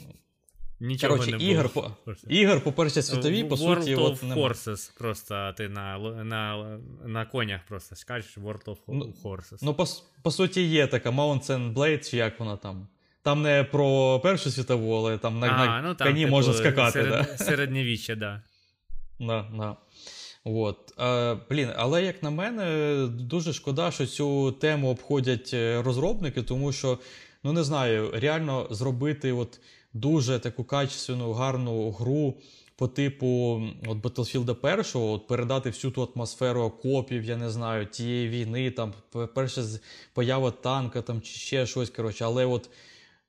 [0.80, 1.98] Нічого Короче, не ігор, було.
[2.06, 4.98] По, ігор по першій світовій, по World суті, of от Horses.
[4.98, 9.58] Просто ти на на, на конях просто скажеш World of ну, Horses.
[9.62, 9.86] Ну, по,
[10.22, 12.88] по суті, є така Mountain Blade, чи як вона там.
[13.22, 16.54] Там не про Першу світову, але там на, а, на ну, там, коні типу, можна
[16.54, 16.92] скакати.
[16.92, 17.38] Серед, да?
[17.38, 18.42] Середньовіччя, да.
[19.20, 19.76] Да, да.
[20.48, 20.94] От.
[20.98, 26.72] А, блін, Але, як на мене, дуже шкода, що цю тему обходять е, розробники, тому
[26.72, 27.00] що,
[27.44, 29.60] ну не знаю, реально зробити от
[29.94, 32.34] дуже таку качественну, гарну гру
[32.76, 34.56] по типу от Battlefield
[34.94, 38.94] 1, от передати всю ту атмосферу окопів, я не знаю, тієї війни, там
[39.36, 39.62] перша
[40.14, 41.90] поява танка там чи ще щось.
[41.90, 42.70] коротше, Але от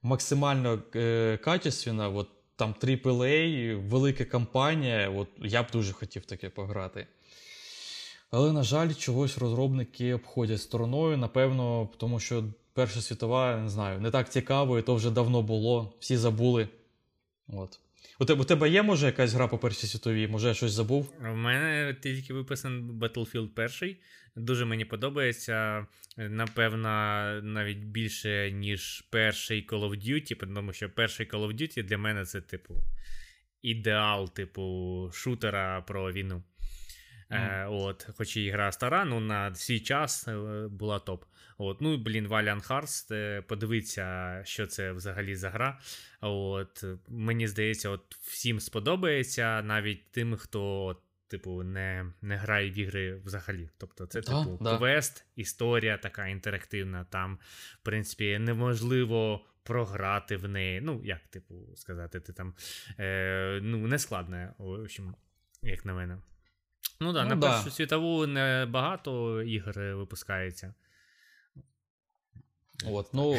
[0.02, 7.06] максимально е, качественно, от там AAA, велика кампанія, от я б дуже хотів таке пограти.
[8.30, 14.10] Але, на жаль, чогось розробники обходять стороною, напевно, тому що Перша світова, не знаю, не
[14.10, 16.68] так цікаво, і то вже давно було, всі забули.
[17.48, 17.80] От.
[18.20, 20.28] У тебе у тебе є, може, якась гра по Першій світовій?
[20.28, 21.12] Може, я щось забув?
[21.20, 23.48] У мене тільки виписаний Battlefield
[23.82, 23.96] 1.
[24.36, 25.86] Дуже мені подобається.
[26.16, 26.88] Напевно,
[27.42, 32.24] навіть більше, ніж перший Call of Duty, тому що перший Call of Duty для мене
[32.24, 32.74] це, типу,
[33.62, 36.42] ідеал, типу, шутера про війну.
[37.30, 37.62] Mm.
[37.62, 41.24] Е, от, Хоч і гра стара, ну на свій час е, була топ.
[41.58, 45.78] От, Ну, блін, Valiant Hearts, е, подивіться, що це взагалі за гра.
[46.20, 52.78] От, Мені здається, от всім сподобається, навіть тим, хто от, типу, не не грає в
[52.78, 53.70] ігри взагалі.
[53.78, 54.78] Тобто, це, да, типу, да.
[54.78, 57.04] квест, історія така інтерактивна.
[57.04, 57.38] Там,
[57.82, 59.46] в принципі, неможливо.
[59.62, 62.54] Програти в неї, ну, як, типу, сказати, ти там
[62.98, 65.14] е, ну, не складне, в общем,
[65.62, 66.18] як на мене.
[67.00, 67.52] Ну, да, ну, на да.
[67.52, 70.74] першу світову не багато ігор випускається.
[72.84, 73.32] От, ну,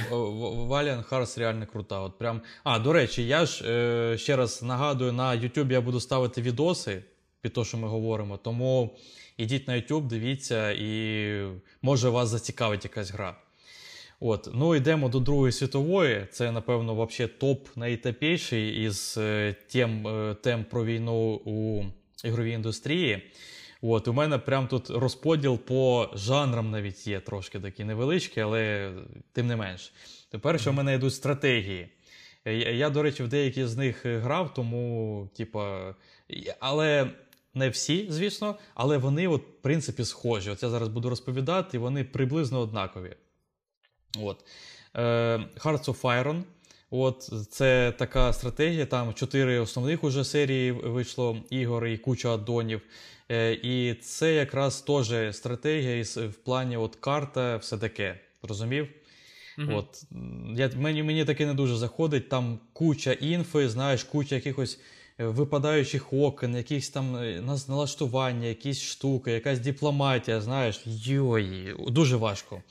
[0.69, 1.99] Valiant Hearts реально крута.
[1.99, 2.41] От прям...
[2.63, 7.03] А, до речі, я ж е, ще раз нагадую, на YouTube я буду ставити відоси
[7.41, 8.37] під те, що ми говоримо.
[8.37, 8.97] Тому
[9.37, 11.41] ідіть на YouTube, дивіться, і
[11.81, 13.35] може вас зацікавить якась гра.
[14.19, 16.27] От, Ну, йдемо до Другої світової.
[16.31, 21.83] Це, напевно, вообще топ найтопіший із е, тем, е, тем про війну у
[22.23, 23.31] ігровій індустрії.
[23.81, 28.91] От, У мене прям тут розподіл по жанрам навіть є трошки такий невеличкий, але
[29.31, 29.93] тим не менш.
[30.31, 31.89] Тепер, що в мене йдуть стратегії.
[32.73, 35.95] Я, до речі, в деякі з них грав, тому, типа,
[36.59, 37.11] але
[37.57, 40.49] не всі, звісно, але вони, от, в принципі, схожі.
[40.49, 43.15] От я зараз буду розповідати, і вони приблизно однакові.
[44.19, 44.45] От.
[44.95, 45.01] Е,
[45.57, 46.43] Hearts of Iron.
[46.89, 48.85] От Це така стратегія.
[48.85, 52.81] Там чотири основних уже серії вийшло ігор і куча аддонів.
[53.31, 58.19] Е, і це якраз теж стратегія в плані от карта, все таке.
[58.43, 58.87] Розумів?
[59.57, 59.77] Mm-hmm.
[59.77, 60.03] От,
[60.55, 62.29] я, Мені мені таке не дуже заходить.
[62.29, 64.79] Там куча інфи, знаєш, куча якихось
[65.17, 72.61] випадаючих окон, якісь там е, налаштування, якісь штуки, якась дипломатія, знаєш, йой, дуже важко.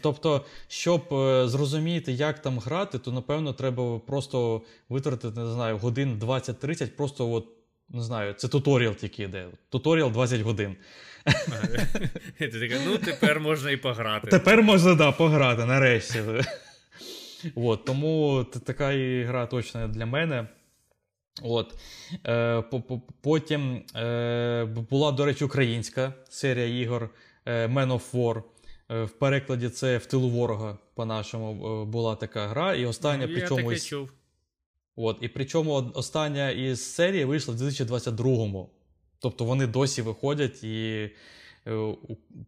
[0.00, 1.02] Тобто, щоб
[1.48, 7.46] зрозуміти, як там грати, то напевно треба просто витратити, не знаю, годин 20-30, просто от
[7.92, 9.46] не знаю, це туторіал тільки йде.
[9.68, 10.76] Туторіал 20 годин.
[12.38, 14.26] Ти така, ну тепер можна і пограти.
[14.26, 16.22] Тепер можна, да, пограти, нарешті.
[17.54, 18.88] От, Тому така
[19.26, 20.46] гра точно для мене.
[21.42, 21.74] От.
[22.26, 22.62] Е,
[23.20, 27.10] Потім е, була, до речі, українська серія ігор
[27.46, 28.42] е, Man of War.
[28.90, 32.74] Е, в перекладі це в тилу ворога, по-нашому, е, була така гра.
[32.74, 33.60] І остання, ну, причому.
[33.60, 34.12] Я таке чув.
[34.96, 38.70] От, І причому остання із серії вийшла в 2022-му.
[39.18, 41.10] Тобто вони досі виходять, і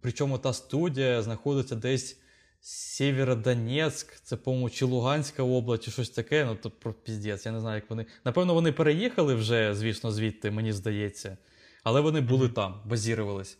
[0.01, 2.21] причому та студія знаходиться десь
[2.67, 6.45] Сєвєродонецьк, це, по-моєму, чи Луганська область, чи щось таке.
[6.45, 8.07] Ну, то про піздець, я не знаю, як вони.
[8.25, 11.37] Напевно, вони переїхали вже, звісно, звідти, мені здається.
[11.83, 12.53] Але вони були mm-hmm.
[12.53, 13.59] там, базірувались.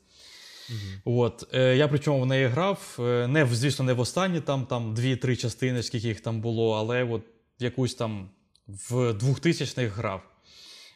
[0.71, 1.01] Mm-hmm.
[1.05, 2.97] От, е, Я причому в неї грав.
[3.01, 7.05] Е, не, звісно, не в останні там там дві-три частини, скільки їх там було, але
[7.05, 7.23] от
[7.59, 8.31] якусь там
[8.67, 10.23] в 2000-х грав.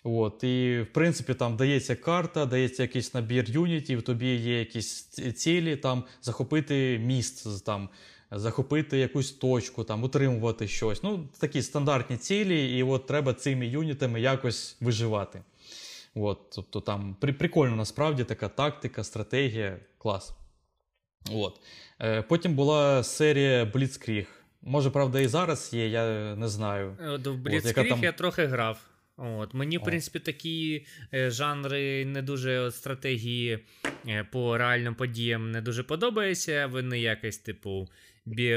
[0.04, 5.02] От, І, в принципі, там дається карта, дається якийсь набір юнітів, тобі є якісь
[5.36, 7.88] цілі, там захопити міст, там,
[8.30, 11.02] захопити якусь точку, там, утримувати щось.
[11.02, 15.42] Ну, Такі стандартні цілі, і от треба цими юнітами якось виживати.
[16.14, 20.34] От, Тобто там при, прикольно насправді така тактика, стратегія, клас.
[21.32, 21.60] От.
[22.00, 24.26] Е, Потім була серія Blitzkrieg.
[24.62, 26.96] Може, правда, і зараз є, я не знаю.
[27.00, 28.02] От В Blitzkrieg там...
[28.02, 28.87] я трохи грав.
[29.18, 29.54] От.
[29.54, 33.58] Мені, в принципі, такі е, жанри не дуже от, стратегії
[34.08, 36.66] е, по реальним подіям не дуже подобаються.
[36.66, 37.88] Вони якось, типу,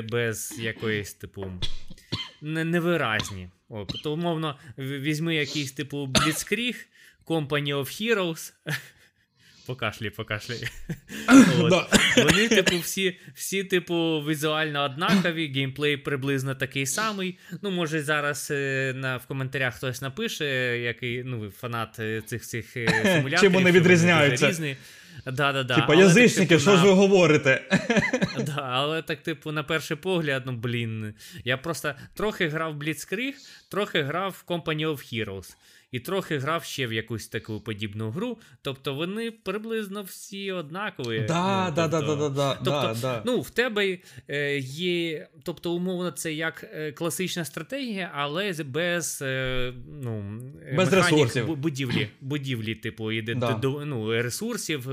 [0.09, 1.51] без якоїсь, типу,
[2.41, 3.49] не, невиразні.
[3.69, 3.87] От.
[4.03, 6.75] То, умовно, візьми якийсь, типу, Blitzkrieg,
[7.25, 8.53] Company of Heroes.
[9.65, 10.55] Покашлі, покашлі.
[12.17, 17.37] Вони, типу, всі, всі, типу, візуально однакові, геймплей приблизно такий самий.
[17.61, 20.45] Ну, може, зараз е, на, в коментарях хтось напише,
[20.79, 23.39] який ну, фанат е, цих цих е, симуляторів.
[23.39, 24.75] Чим вони відрізняються?
[25.25, 25.75] Да, да, да.
[25.75, 27.61] Типа язичники, що ж ви говорите?
[28.45, 31.13] Да, Але так, типу, на перший погляд, ну блін.
[31.43, 33.33] Я просто трохи грав в Blitzkrieg,
[33.69, 35.55] трохи грав в Company of Heroes.
[35.91, 38.37] І трохи грав ще в якусь таку подібну гру.
[38.61, 41.25] Тобто вони приблизно всі однакові.
[41.27, 45.73] Да, ну, да, тобто, да, да, да, тобто, да, ну, в тебе е, є, тобто,
[45.73, 49.73] умовно, це як е, класична стратегія, але без е,
[50.03, 50.41] ну,
[50.75, 51.57] без ресурсів.
[51.57, 53.11] будівлі, будівлі, типу,
[53.61, 54.89] до ну, ресурсів.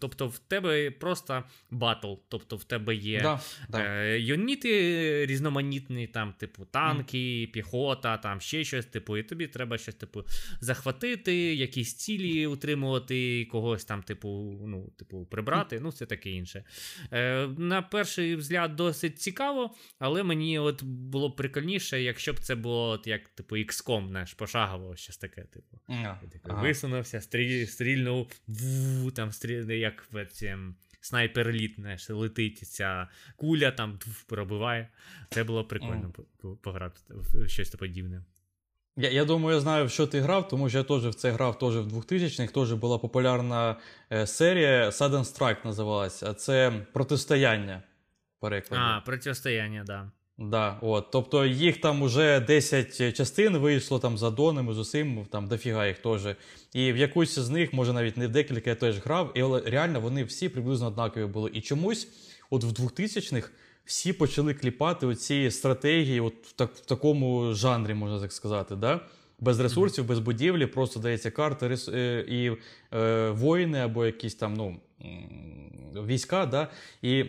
[0.00, 2.12] Тобто, в тебе просто батл.
[2.28, 4.04] Тобто, в тебе є да, да.
[4.04, 7.46] юніти різноманітні, там, типу, танки, mm.
[7.46, 10.24] піхота, там ще щось, типу, і тобі треба щось, типу,
[10.60, 16.64] захватити, якісь цілі утримувати, когось там, типу, ну, типу, прибрати, ну, це таке інше.
[17.12, 22.54] Е, На перший взгляд, досить цікаво, але мені от було б прикольніше, якщо б це
[22.54, 25.80] було от як, типу, XCOM, знаєш, пошагово, щось таке, типу.
[25.88, 26.16] Yeah.
[26.42, 26.62] Ага.
[26.62, 33.70] Висунувся, стріль, стрільнув, ву, там, стріль, як в цім снайпер літ, знаєш, летить ця куля,
[33.70, 34.88] там пробиває.
[35.30, 36.56] Це було прикольно mm.
[36.56, 38.24] пограти в щось подібне.
[38.96, 41.30] Я я думаю, я знаю, в що ти грав, тому що я теж в це
[41.30, 43.76] грав теж в 2000-х, теж була популярна
[44.12, 47.82] е, серія Sudden Strike називалася, а це протистояння.
[48.40, 48.82] перекладі.
[48.86, 49.86] А, протистояння, так.
[49.86, 50.10] Да.
[50.38, 51.10] Да, от.
[51.10, 55.98] Тобто їх там уже 10 частин вийшло там за донами, з усім, там дофіга їх
[55.98, 56.26] теж.
[56.72, 60.00] І в якусь з них, може навіть не в декілька, я теж грав, і реально
[60.00, 61.50] вони всі приблизно однакові були.
[61.54, 62.08] І чомусь,
[62.50, 63.50] от в 2000-х,
[63.84, 68.76] всі почали кліпати оці стратегії, от в, так, в такому жанрі, можна так сказати.
[68.76, 69.00] да?
[69.40, 70.08] Без ресурсів, mm-hmm.
[70.08, 71.88] без будівлі, просто дається карта рес...
[71.88, 72.50] Е, і
[72.96, 74.80] е, воїни або якісь там ну,
[76.06, 76.68] війська, да?
[77.02, 77.24] і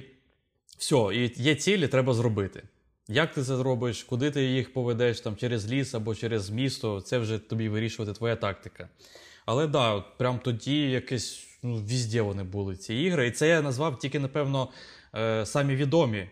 [0.78, 2.64] все, і є цілі, треба зробити.
[3.08, 7.18] Як ти це зробиш, куди ти їх поведеш там через ліс або через місто, це
[7.18, 8.90] вже тобі вирішувати твоя тактика.
[9.46, 13.28] Але да, от прям тоді якесь ну, візде вони були ці ігри.
[13.28, 14.70] І це я назвав тільки, напевно,
[15.16, 16.28] е, самі відомі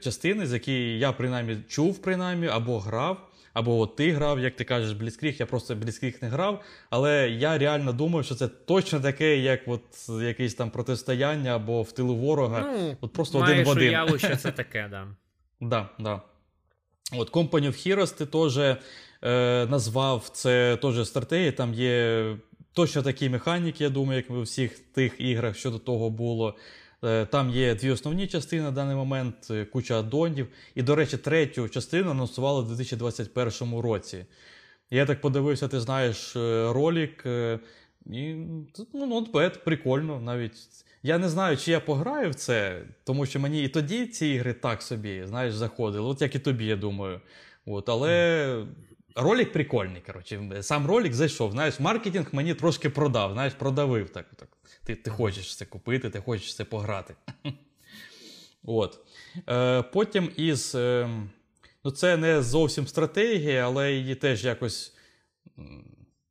[0.00, 4.64] частини, з які я принаймні чув, принаймні, або грав, або от ти грав, як ти
[4.64, 6.62] кажеш, Бліцкріг, я просто Бліцкріг не грав.
[6.90, 9.82] Але я реально думаю, що це точно таке, як от
[10.22, 12.60] якесь там протистояння або в тилу ворога.
[12.60, 13.88] Ну, от просто один в один.
[13.88, 15.08] уяву, що це таке, да.
[15.60, 16.20] Да, да.
[17.12, 21.52] От Company of Heroes ти теж е, назвав це теж стратегія.
[21.52, 22.24] Там є
[22.72, 26.56] точно такі механіки, я думаю, як у всіх тих іграх, що до того було.
[27.04, 30.48] Е, там є дві основні частини на даний момент, е, куча аддонів.
[30.74, 34.24] І, до речі, третю частину анонсували у 2021 році.
[34.90, 37.26] Я так подивився, ти знаєш е, ролик.
[38.06, 38.34] І
[38.94, 40.56] ну, ну, прикольно навіть.
[41.02, 44.52] Я не знаю, чи я пограю в це, тому що мені і тоді ці ігри
[44.52, 46.08] так собі, знаєш, заходили.
[46.08, 47.20] От як і тобі, я думаю.
[47.66, 48.66] От, Але
[49.14, 50.02] ролик прикольний.
[50.06, 50.62] коротше.
[50.62, 51.52] Сам ролик зайшов.
[51.52, 54.10] Знаєш, маркетинг мені трошки продав, знаєш, продавив.
[54.10, 54.48] так, так.
[54.88, 57.14] Ти ти хочеш це купити, ти хочеш це пограти.
[58.64, 58.98] От.
[59.48, 60.74] Е, Потім із.
[60.74, 61.10] Е,
[61.84, 64.96] ну Це не зовсім стратегія, але її теж якось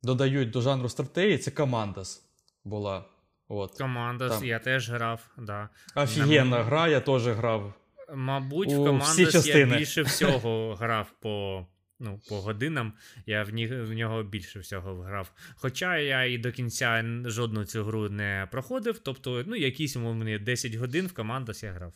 [0.02, 1.38] додають до жанру стратегії.
[1.38, 2.22] Це Командас
[2.64, 3.04] була.
[3.48, 3.78] От.
[3.78, 5.30] Командас, я теж грав.
[5.36, 5.68] да.
[5.94, 6.64] Офігенна На...
[6.64, 7.74] гра, я теж грав.
[8.14, 11.66] Мабуть, в Командас я більше всього грав по
[12.00, 12.92] ну, по годинам.
[13.26, 13.66] Я в, ні...
[13.66, 15.32] в нього більше всього грав.
[15.56, 18.98] Хоча я і до кінця жодну цю гру не проходив.
[18.98, 21.92] Тобто, ну, якісь умовні 10 годин в Командас я грав.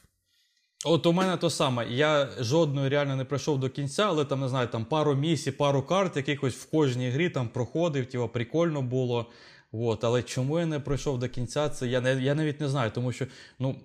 [0.85, 1.87] От у мене то саме.
[1.91, 5.83] Я жодної реально не пройшов до кінця, але там не знаю, там пару місій, пару
[5.83, 9.31] карт, якихось в кожній грі там проходив, тіва прикольно було.
[9.73, 13.13] От, Але чому я не пройшов до кінця, це я я навіть не знаю, тому
[13.13, 13.27] що,
[13.59, 13.81] ну,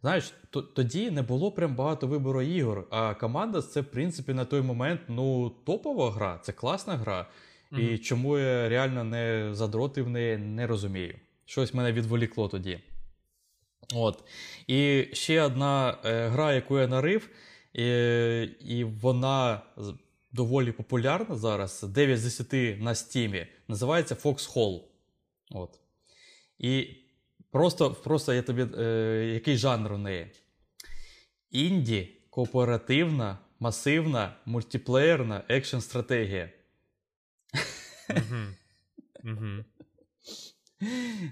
[0.00, 2.86] знаєш, то, тоді не було прям багато вибору ігор.
[2.90, 7.26] А команда це, в принципі, на той момент ну, топова гра, це класна гра.
[7.72, 7.80] Mm-hmm.
[7.80, 11.14] І чому я реально не задротив неї, не розумію.
[11.44, 12.80] Щось мене відволікло тоді.
[13.94, 14.24] От.
[14.66, 17.28] І ще одна е, гра, яку я нарив,
[17.72, 17.84] і,
[18.60, 19.62] і вона
[20.32, 21.82] доволі популярна зараз.
[21.82, 23.46] 9 з 10 на стімі.
[23.68, 24.80] Називається Foxhole.
[25.50, 25.78] От.
[26.58, 26.88] І
[27.50, 28.84] просто просто я тобі, е,
[29.34, 30.30] який жанр у неї?
[31.50, 36.50] Інді, кооперативна, масивна, мультиплеєрна екшн стратегія.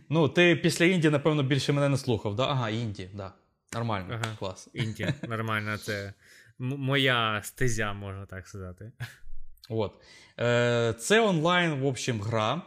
[0.08, 2.46] Ну, ти після Інді, напевно, більше мене не слухав, да?
[2.48, 3.32] Ага, Інді, да.
[3.74, 4.36] Нормально, ага.
[4.38, 4.68] клас.
[4.74, 6.12] Інді, нормально, це
[6.60, 8.92] м- моя стезя, можна так сказати.
[9.68, 9.94] От.
[10.40, 12.62] Е, Це онлайн, в общем, гра.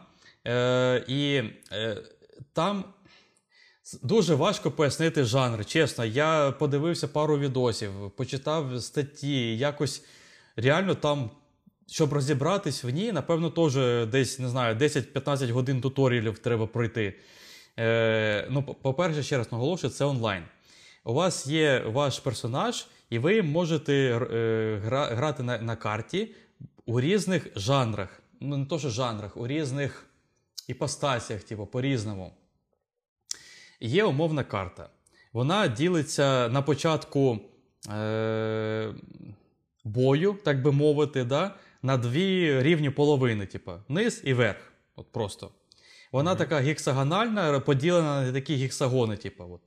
[0.46, 1.96] Е, І е,
[2.52, 2.84] там
[4.02, 5.64] дуже важко пояснити жанр.
[5.64, 10.04] Чесно, я подивився пару відосів, почитав статті, якось
[10.56, 11.30] реально там.
[11.86, 13.74] Щоб розібратись в ній, напевно, теж
[14.08, 17.14] десь не знаю, 10-15 годин туторіалів треба пройти.
[17.78, 20.42] Е, Ну, По-перше, ще раз наголошую, це онлайн.
[21.04, 26.34] У вас є ваш персонаж, і ви можете е, гра, грати на на карті
[26.86, 28.22] у різних жанрах.
[28.40, 30.06] ну не то, що жанрах, у різних
[30.68, 32.32] іпостасіях, типу, по-різному.
[33.82, 34.88] Є умовна карта.
[35.32, 37.38] Вона ділиться на початку
[37.90, 38.94] е-
[39.84, 44.72] бою, так би мовити, да, на дві рівні половини, типу, низ і верх.
[44.96, 45.50] От просто.
[46.12, 46.38] Вона mm-hmm.
[46.38, 49.60] така гексагональна, поділена на такі гексагони, типу, от.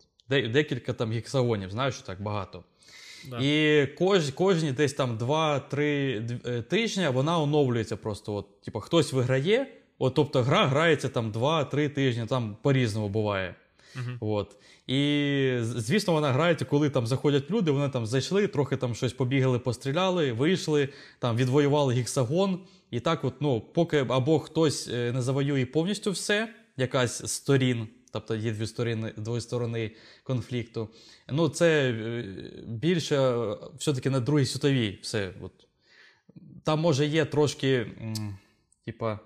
[0.51, 2.63] декілька там гексагонів, знаю, що так багато.
[3.29, 3.39] Да.
[3.41, 8.35] І кож, кожні десь там 2-3 е, тижні вона оновлюється просто.
[8.35, 9.67] От, Типу, хтось виграє,
[9.99, 13.55] от, тобто гра грається там 2-3 тижні, там по-різному буває.
[13.95, 14.17] Uh-huh.
[14.19, 14.55] От.
[14.87, 19.59] І звісно, вона грається, коли там заходять люди, вони там зайшли, трохи там щось побігали,
[19.59, 20.89] постріляли, вийшли,
[21.19, 22.59] там відвоювали гексагон.
[22.91, 27.87] І так, от, ну, поки або хтось е, не завоює повністю все, якась з сторін,
[28.11, 29.91] тобто є дві сторони дві сторони
[30.23, 30.89] конфлікту.
[31.29, 32.23] Ну, це е,
[32.67, 35.33] більше е, все-таки на Другій світовій все.
[35.41, 35.51] От.
[36.63, 37.87] Там, може, є трошки,
[38.85, 39.19] типа.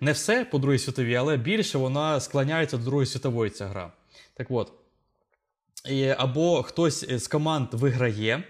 [0.00, 3.92] Не все по Другій світовій, але більше вона склоняється до Другої світової ця гра.
[4.34, 4.72] Так от.
[6.16, 8.44] Або хтось з команд виграє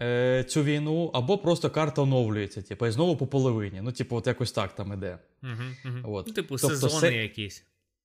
[0.00, 3.80] е, цю війну, або просто карта оновлюється, типу, і знову по половині.
[3.82, 5.18] Ну, типу, от якось так там іде.
[5.42, 5.52] Угу,
[5.84, 6.14] угу.
[6.16, 6.26] От.
[6.26, 7.14] Ну, типу, тобто, сезони се...
[7.14, 7.64] якісь.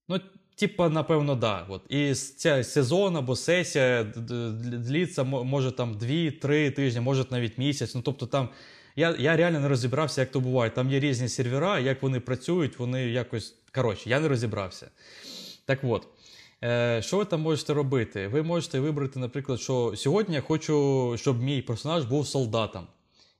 [0.09, 0.19] Ну,
[0.55, 1.65] типа, напевно, да.
[1.69, 1.81] От.
[1.89, 7.95] І ця сезон або сесія дліться, може там 2-3 тижні, може навіть місяць.
[7.95, 8.49] Ну, тобто там.
[8.95, 10.71] Я я реально не розібрався, як то буває.
[10.71, 13.55] Там є різні сервера, як вони працюють, вони якось.
[13.75, 14.91] Коротше, я не розібрався.
[15.65, 16.07] Так от.
[16.63, 18.27] Е, що ви там можете робити?
[18.27, 22.87] Ви можете вибрати, наприклад, що сьогодні я хочу, щоб мій персонаж був солдатом.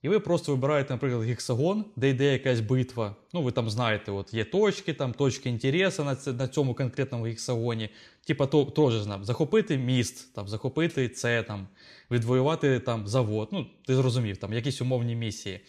[0.02, 3.16] І ви просто вибираєте, наприклад, гексагон, де йде якась битва.
[3.32, 7.88] Ну, ви там знаєте, от є точки, там точки інтересу на на цьому конкретному гексагоні.
[8.26, 11.68] Типа, то, теж захопити міст, там, захопити це, там,
[12.10, 13.48] відвоювати там завод.
[13.52, 15.60] Ну, ти зрозумів, там якісь умовні місії.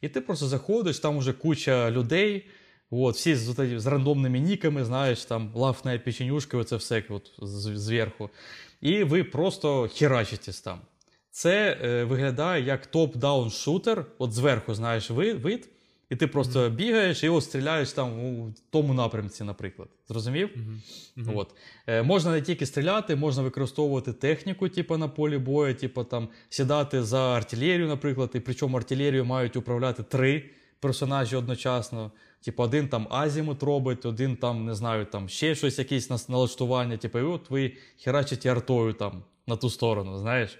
[0.00, 2.46] І ти просто заходиш, там вже куча людей.
[2.90, 8.30] От, всі з з random ними ніками, знаєш, там лафне, печенюшка, оце все от, зверху.
[8.80, 10.80] І ви просто херачитесь там.
[11.30, 15.68] Це е, виглядає як top-down шутер, от зверху, знаєш, вид,
[16.10, 16.74] і ти просто mm-hmm.
[16.74, 19.88] бігаєш і от стріляєш там у тому напрямці, наприклад.
[20.08, 20.50] Зрозумів?
[21.16, 21.38] Mm-hmm.
[21.38, 21.54] От.
[21.86, 27.02] Е, Можна не тільки стріляти, можна використовувати техніку, типу, на полі бою, типу, там, сідати
[27.02, 30.50] за артилерію, наприклад, і причому артилерію мають управляти три
[30.80, 32.10] персонажі одночасно.
[32.44, 36.96] Типу, один там азімут робить, один там, не знаю, там ще щось, якесь налаштування.
[36.96, 40.58] Типу, і от ви херачите артою там на ту сторону, знаєш.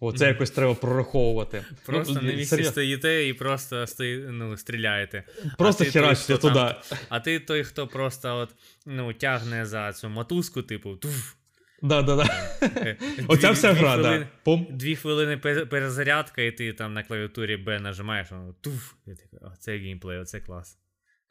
[0.00, 0.28] Оце mm.
[0.28, 1.64] якось треба прораховувати.
[1.86, 2.68] Просто ну, на місці серйоз...
[2.68, 5.24] стоїте і просто стої, ну, стріляєте.
[5.58, 6.74] Просто херачите туди.
[7.08, 8.54] А ти той, хто просто от,
[8.86, 11.34] ну, тягне за цю мотузку, типу, туф.
[11.82, 12.58] Да, да, да.
[12.62, 12.96] Е,
[13.28, 14.56] Оця вся гра, хвилини, да.
[14.70, 15.36] Дві хвилини
[15.66, 18.92] перезарядка, і ти там на клавіатурі Б нажимаєш, воно туф.
[19.06, 20.78] І ти, оце геймплей, оце клас.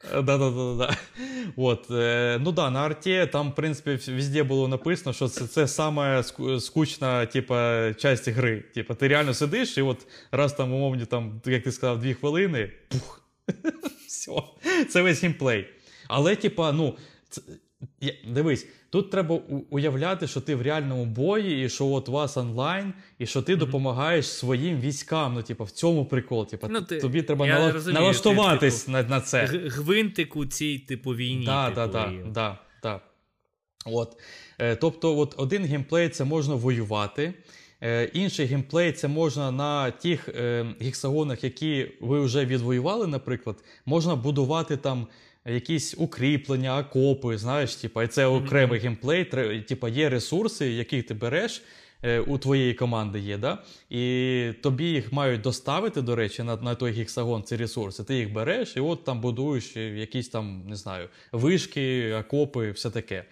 [0.04, 0.96] Да-да-да.
[1.56, 5.68] От, е, Ну да, на арте там, в принципі, везде було написано, що це це
[5.68, 6.22] саме
[7.32, 8.64] типа, часть гри.
[8.74, 12.72] Типа, ти реально сидиш, і от раз там, умовні, там, як ти сказав, дві хвилини,
[12.88, 13.22] пух.
[14.06, 14.32] Все,
[14.88, 15.68] це весь геймплей.
[16.08, 16.96] Але, типа, ну,
[18.28, 22.92] дивись, Тут треба уявляти, що ти в реальному бої, і що от у вас онлайн,
[23.18, 23.58] і що ти mm-hmm.
[23.58, 25.34] допомагаєш своїм військам.
[25.34, 26.46] Ну, типу, в цьому прикол.
[26.46, 27.72] Типу, ну, ти, тобі треба нала...
[27.72, 29.44] розумію, налаштуватись ти, типу, на на це.
[29.46, 31.46] Гвинтик у цій типу війні.
[31.46, 31.74] Да, і...
[31.74, 32.58] да, да,
[33.84, 34.16] От.
[34.58, 37.34] Е, тобто, от один геймплей це можна воювати.
[37.80, 44.16] Е, інший геймплей це можна на тих е, гексагонах, які ви вже відвоювали, наприклад, можна
[44.16, 45.06] будувати там
[45.48, 49.24] якісь укріплення, окопи, знаєш, типа, і це окремий геймплей,
[49.68, 51.62] типа, є ресурси, які ти береш.
[52.02, 53.58] Е, у твоєї команди є, да?
[53.90, 58.04] і тобі їх мають доставити, до речі, на на той гексагон ці ресурси.
[58.04, 63.24] Ти їх береш і от там будуєш якісь там, не знаю, вишки, окопи, все таке.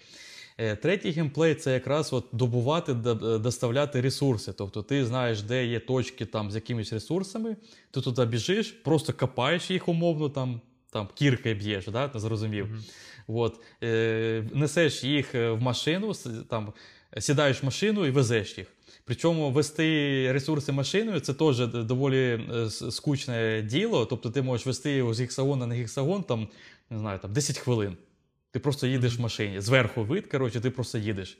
[0.59, 2.95] Е, третій геймплей це якраз от добувати,
[3.39, 4.53] доставляти ресурси.
[4.53, 7.57] Тобто ти знаєш, де є точки там з якимись ресурсами,
[7.91, 10.61] ти туди біжиш, просто копаєш їх умовно там
[10.97, 12.11] там кіркою б'єш, да?
[12.15, 12.67] зрозумів.
[12.67, 12.93] Mm-hmm.
[13.27, 16.13] От, е, Несеш їх е, в машину,
[16.49, 16.73] там,
[17.19, 18.67] сідаєш в машину і везеш їх.
[19.05, 24.07] Причому вести ресурси машиною це теж доволі е, скучне діло.
[24.07, 26.49] Тобто ти можеш вести його з гексагона на гексагон там,
[26.91, 27.97] не знаю, там 10 хвилин.
[28.51, 29.61] Ти просто їдеш в машині.
[29.61, 31.39] Зверху вид, коротше, ти просто їдеш.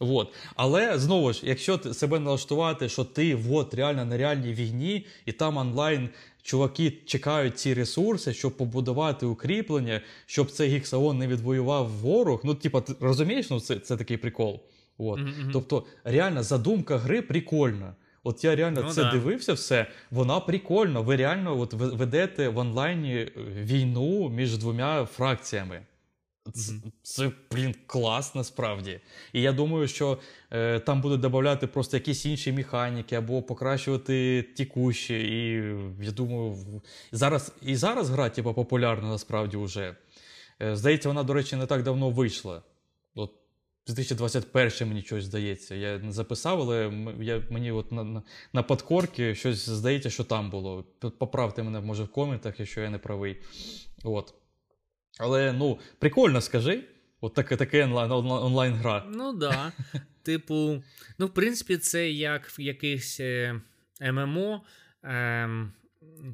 [0.00, 0.34] Вот.
[0.56, 5.56] Але знову ж, якщо себе налаштувати, що ти от, реально на реальній війні, і там
[5.56, 6.08] онлайн
[6.42, 12.40] чуваки чекають ці ресурси, щоб побудувати укріплення, щоб цей гексаон не відвоював ворог.
[12.44, 14.60] Ну, типа, розумієш, ну це це такий прикол.
[14.98, 15.20] От.
[15.20, 15.50] Mm-hmm.
[15.52, 17.94] Тобто, реально задумка гри прикольна.
[18.24, 19.12] От я реально ну, це да.
[19.12, 19.86] дивився все.
[20.10, 21.00] Вона прикольна.
[21.00, 23.30] Ви реально от ведете в онлайні е,
[23.62, 25.80] війну між двома фракціями.
[26.54, 26.72] Це,
[27.02, 29.00] це блін, клас насправді.
[29.32, 30.18] І я думаю, що
[30.50, 35.14] е, там будуть додати просто якісь інші механіки або покращувати тікущі.
[35.14, 35.52] І
[36.04, 36.56] я думаю,
[37.12, 39.96] зараз і зараз гра типу, популярна насправді вже.
[40.62, 42.62] Е, здається, вона, до речі, не так давно вийшла.
[43.14, 43.30] От
[43.86, 45.74] 2021 мені щось здається.
[45.74, 48.22] Я не записав, але я, мені от на на,
[48.52, 50.84] на подкорки щось здається, що там було.
[51.18, 53.42] Поправте мене, може, в коментах, якщо я не правий.
[54.04, 54.34] От.
[55.18, 56.84] Але ну, прикольно скажи.
[57.20, 59.04] От таке таке онлайн гра.
[59.08, 59.72] Ну да.
[60.22, 60.82] Типу,
[61.18, 63.60] ну, в принципі, це як в якихось е,
[64.00, 64.62] ММО.
[65.02, 65.72] Ем,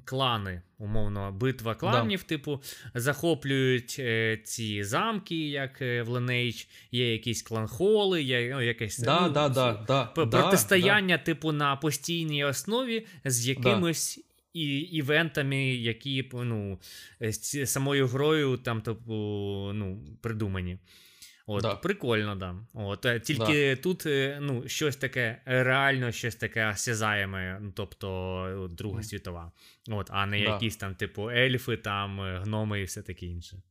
[0.04, 2.26] клани, умовно, битва кланів, да.
[2.26, 2.62] типу,
[2.94, 9.20] захоплюють е, ці замки, як е, в Lineage, є якісь кланхоли, є ну, якесь да,
[9.20, 14.20] ну, да, да, да, протистояння, типу, на постійній основі з якимось.
[14.58, 16.78] І івентами, які ну,
[17.20, 19.12] з самою грою там, типу,
[19.74, 20.78] ну, придумані.
[21.50, 21.74] От, да.
[21.74, 22.56] Прикольно, да.
[22.74, 23.82] От, е, Тільки да.
[23.82, 29.52] тут е, ну, щось таке реально щось таке осязаєме, ну, тобто Друга світова.
[29.90, 30.52] От, А не да.
[30.52, 33.62] якісь там, типу, ельфи, там, е, гноми і все таке інше.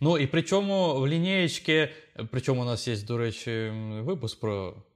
[0.00, 1.88] Ну і причому в лінієчки,
[2.30, 4.91] причому у нас є, до речі, випуск про Е,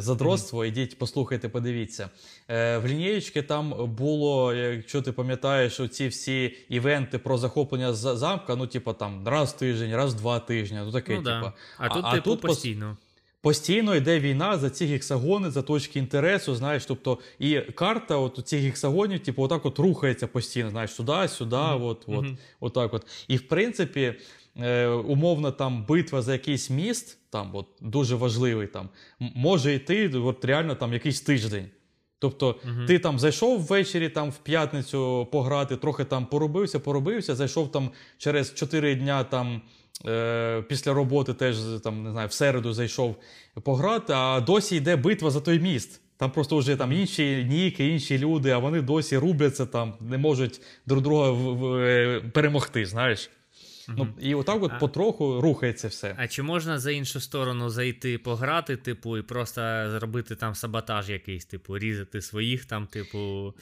[0.00, 2.10] задротство, ідіть, послухайте, подивіться.
[2.48, 8.66] Е, в лінієчки там було, якщо ти пам'ятаєш, ці всі івенти про захоплення замка, ну,
[8.66, 10.78] типу, там раз в тиждень, раз в два тижні.
[10.84, 11.52] Ну, таке, ну, типу.
[11.78, 12.96] А тут, а, типу, тут постійно.
[13.42, 18.62] Постійно йде війна за ці гексагони, за точки інтересу, знаєш, тобто і карта от цих
[18.62, 21.86] гексагонів, типу, отак от рухається постійно, знаєш, сюди, сюди, mm-hmm.
[21.86, 22.36] от, от, mm-hmm.
[22.60, 23.06] отак от.
[23.28, 24.14] І в принципі,
[24.60, 28.88] е, умовно, там битва за якийсь міст, там от дуже важливий, там
[29.18, 31.68] може йти от реально там якийсь тиждень.
[32.18, 37.72] Тобто uh ти там зайшов ввечері там в п'ятницю пограти, трохи там поробився, поробився, зайшов
[37.72, 39.62] там через 4 дня там
[40.06, 43.16] е, після роботи, теж там не знаю, в середу зайшов
[43.62, 46.00] пограти, а досі йде битва за той міст.
[46.16, 50.60] Там просто вже там інші ніки, інші люди, а вони досі рубляться там, не можуть
[50.86, 52.86] друг друга в, в, е, перемогти.
[52.86, 53.30] знаєш.
[53.88, 56.14] Ну, І отак от а, потроху рухається все.
[56.18, 59.60] А чи можна за іншу сторону зайти пограти, типу, і просто
[59.90, 63.54] зробити там саботаж якийсь, типу, різати своїх там, типу.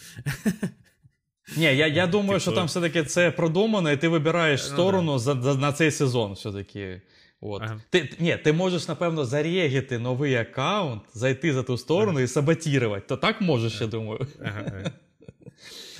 [1.56, 2.40] Ні, я я думаю, типу...
[2.40, 6.32] що там все-таки це продумано, і ти вибираєш ну, сторону за, за, на цей сезон.
[6.32, 7.02] все-таки.
[7.40, 7.62] От.
[7.62, 7.80] Ага.
[7.90, 12.20] Ти ні, ти можеш, напевно, зарегити новий аккаунт, зайти за ту сторону ага.
[12.20, 13.06] і саботірувати.
[13.08, 14.26] То так можеш, я думаю.
[14.44, 14.92] Ага.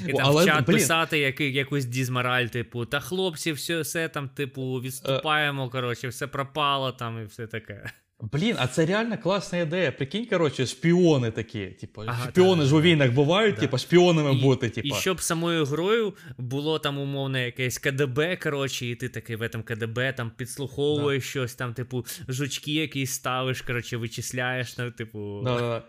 [0.06, 0.76] І там Але, в чат блін.
[0.76, 6.92] писати який, якусь дізмораль, типу, та хлопці, все все там, типу, відступаємо, коротше, все пропало
[6.92, 7.90] там і все таке.
[8.22, 9.92] Блін, а це реально класна ідея.
[9.92, 11.66] Прикинь, коротше, шпіони такі.
[11.66, 13.60] Типу, ага, шпіони ж у війнах бувають, да.
[13.60, 14.70] типу, шпіонами і, бути.
[14.70, 14.88] Типу.
[14.88, 19.62] І щоб самою грою було там умовно якесь КДБ, коротше, і ти такий в этом
[19.62, 21.28] КДБ там підслуховуєш да.
[21.28, 25.40] щось, там, типу, жучки якісь ставиш, коротше, вичисляєш, ну, типу.
[25.44, 25.82] Да,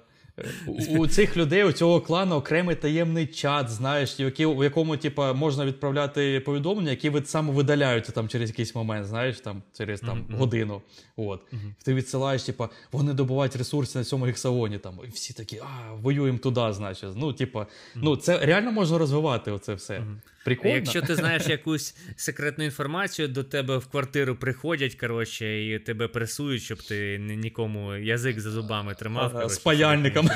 [0.90, 6.40] у цих людей, у цього клану окремий таємний чат, знаєш, в якому типу, можна відправляти
[6.40, 10.38] повідомлення, які від самовидаляються там через якийсь момент, знаєш, там через там mm-hmm.
[10.38, 10.82] годину.
[11.16, 11.42] От.
[11.42, 11.74] Mm-hmm.
[11.84, 14.78] Ти відсилаєш, типу, вони добувають ресурси на цьому гексагоні.
[14.78, 17.10] Там, і всі такі, а, воюємо туди, значить.
[17.16, 17.66] Ну, типу, mm-hmm.
[17.96, 20.04] ну, це реально можна розвивати оце все.
[20.46, 20.76] Прикольно.
[20.76, 26.62] Якщо ти знаєш якусь секретну інформацію, до тебе в квартиру приходять, коротше, і тебе пресують,
[26.62, 29.32] щоб ти нікому язик за зубами тримав.
[29.32, 30.30] Коротше, З паяльником.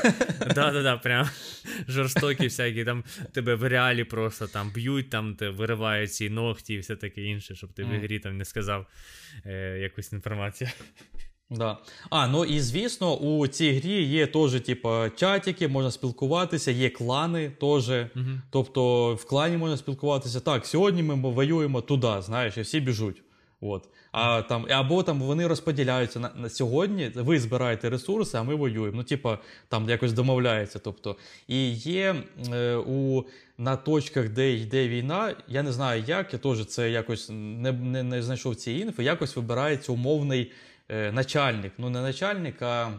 [0.56, 1.30] Да-да-да, прям
[1.88, 3.04] жорстокі всякі, там
[3.34, 7.56] тебе в реалі просто там б'ють, там те виривають ці ногті і все таке інше,
[7.56, 8.88] щоб ти в ігрі там не сказав
[9.46, 10.70] е, якусь інформацію.
[11.50, 11.78] Да.
[12.10, 17.50] А, ну і звісно, у цій грі є теж, типу, чатики, можна спілкуватися, є клани
[17.50, 17.90] теж.
[17.90, 18.26] Угу.
[18.50, 20.40] Тобто в клані можна спілкуватися.
[20.40, 23.22] Так, сьогодні ми воюємо туди, знаєш, і всі біжуть.
[23.62, 23.90] От.
[24.12, 27.12] А там, Або там вони розподіляються на, на сьогодні.
[27.16, 28.98] Ви збираєте ресурси, а ми воюємо.
[28.98, 30.80] Ну, типа, там якось домовляється.
[30.80, 31.16] Тобто,
[31.48, 32.16] І є
[32.54, 33.24] е, у,
[33.58, 38.04] на точках, де йде війна, я не знаю як, я теж це якось не, не,
[38.04, 40.52] не знайшов ці інфи, якось вибирається умовний
[40.90, 41.74] е, начальник.
[41.78, 42.92] Ну, не начальник, а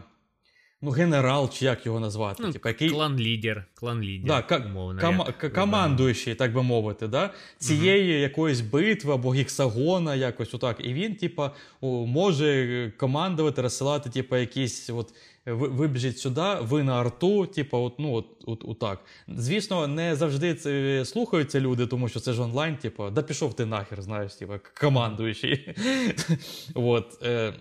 [0.81, 2.43] ну, генерал, чи як його назвати.
[2.43, 2.89] Ну, типу, який...
[2.89, 3.65] Клан-лідер.
[3.75, 5.53] Клан-лідер, да, к- умовно, як...
[5.53, 7.33] командуючий, так би мовити, да?
[7.57, 8.21] цієї угу.
[8.21, 10.77] якоїсь битви або гексагона, якось отак.
[10.79, 15.13] І він, типа, може командувати, розсилати, типа, якісь от.
[15.49, 18.99] Вибіжіть сюди, ви на арту, типу, от, ну, от, от, от так.
[19.27, 23.65] Звісно, не завжди це слухаються люди, тому що це ж онлайн, типу, да пішов ти
[23.65, 25.75] нахер, знаєш, типу, командуючий.
[26.73, 27.53] от, е,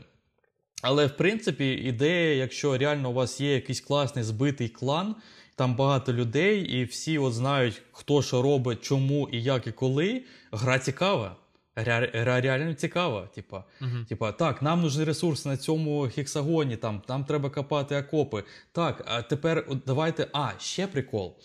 [0.89, 5.16] Але в принципі, ідея, якщо реально у вас є якийсь класний збитий клан,
[5.57, 10.22] там багато людей, і всі от знають, хто що робить, чому і як і коли,
[10.53, 11.37] гра цікава.
[11.76, 13.26] Ре, реально цікава.
[13.34, 14.07] Типа, uh-huh.
[14.07, 18.45] типа, так, нам нужні ресурси на цьому гексагоні, там, нам треба копати окопи.
[18.72, 20.28] Так, а тепер давайте.
[20.32, 21.37] А, ще прикол.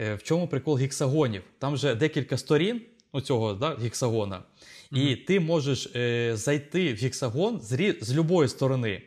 [0.00, 1.42] Е, в чому прикол гексагонів?
[1.58, 2.80] Там вже декілька сторін
[3.22, 4.42] цього да, гексагона.
[4.92, 9.02] І ти можеш е, зайти в гексагон з з любої сторони.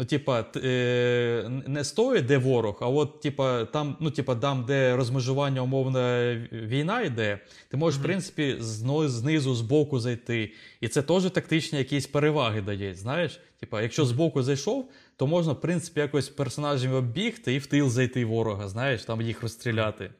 [0.00, 4.64] Ну, типа, е, не з тої, де ворог, а от, типа, там, ну, типа, там,
[4.64, 7.38] де розмежування, умовна війна йде,
[7.68, 8.02] ти можеш, mm-hmm.
[8.02, 10.52] в принципі, знизу, з боку зайти.
[10.80, 12.94] І це теж тактичні якісь переваги дає.
[12.94, 13.40] Знаєш?
[13.60, 17.90] Типа, якщо з боку зайшов, то можна, в принципі, якось персонажів оббігти і в тил
[17.90, 20.10] зайти ворога, знаєш, там їх розстріляти.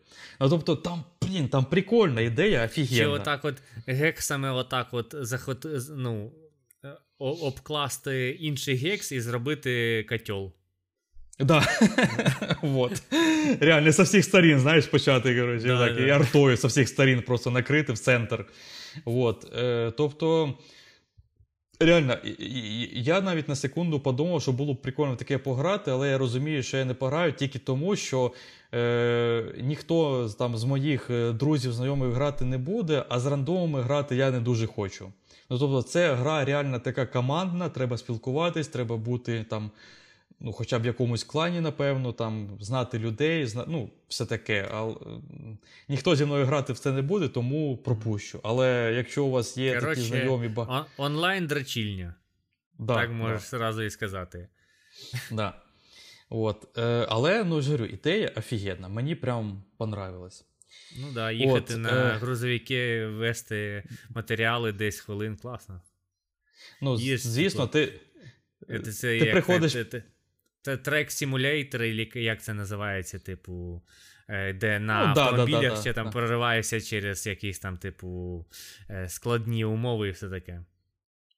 [0.41, 2.97] Ну, тобто, там, блін, там прикольна ідея, офігенна.
[2.97, 6.33] Чи отак от гексами отак от заход, ну,
[7.19, 10.53] обкласти інший гекс і зробити котел.
[11.41, 11.67] Да.
[12.63, 13.03] вот.
[13.61, 16.07] Реально, со всіх сторін, знаєш, почати, коротше, да, так, да.
[16.07, 18.45] і артою со всіх сторін просто накрити в центр.
[19.05, 19.53] Вот.
[19.59, 20.55] Е, Тобто,
[21.81, 22.17] реально,
[22.93, 26.77] я навіть на секунду подумав, що було б прикольно таке пограти, але я розумію, що
[26.77, 28.33] я не пограю тільки тому, що
[28.75, 34.17] е, ніхто там з моїх е, друзів, знайомих грати не буде, а з рандомами грати
[34.17, 35.13] я не дуже хочу.
[35.51, 39.71] Ну тобто, це гра реально така командна, треба спілкуватись, треба бути там,
[40.41, 43.65] ну, хоча б в якомусь клані, напевно, там, знати людей, зна...
[43.69, 44.69] ну, все таке.
[44.73, 44.95] А,
[45.89, 48.41] ніхто зі мною грати в це не буде, тому пропущу.
[48.43, 52.15] Але якщо у вас є Короче, такі знайомі он- онлайн драчільня.
[52.79, 53.85] Да, так можеш да.
[53.85, 54.49] і сказати.
[55.31, 55.63] Да.
[56.31, 56.79] От.
[56.79, 58.89] Е, Але ну ж говорю, ідея офігенна.
[58.89, 60.45] Мені прям понравилось.
[61.01, 62.17] Ну так, да, їхати От, на е...
[62.17, 65.83] грузовики, вести матеріали десь хвилин, класно.
[66.83, 68.01] Ну, Є, звісно, ти
[68.69, 69.73] це, це, ти як, приходиш.
[69.73, 70.03] Це, це,
[70.63, 73.83] це трек симулятор, як це називається, типу.
[74.31, 76.13] Е, де на ну, автомобілях да, да, ще там да.
[76.13, 78.45] прориваєшся через якісь там, типу,
[78.91, 80.65] е, складні умови і все таке.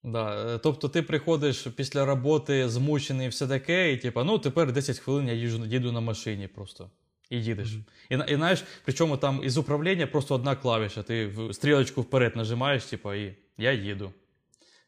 [0.04, 0.58] Да.
[0.58, 5.28] Тобто ти приходиш після роботи змучений і все таке, і типу, ну тепер 10 хвилин
[5.28, 6.90] я їжу, їду на машині просто.
[7.30, 7.68] І їдеш.
[7.68, 8.28] Mm-hmm.
[8.28, 11.02] І і знаєш, причому там із управління просто одна клавіша.
[11.02, 14.12] Ти стрілочку вперед нажимаєш, типу, і я їду.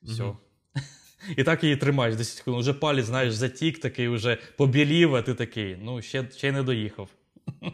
[0.02, 0.22] Все.
[0.22, 0.36] Mm-hmm.
[1.36, 2.60] І так її тримаєш 10 хвилин.
[2.60, 5.76] Уже палець, знаєш, затік такий, вже побілів, а ти такий.
[5.82, 7.08] Ну, ще ще не доїхав.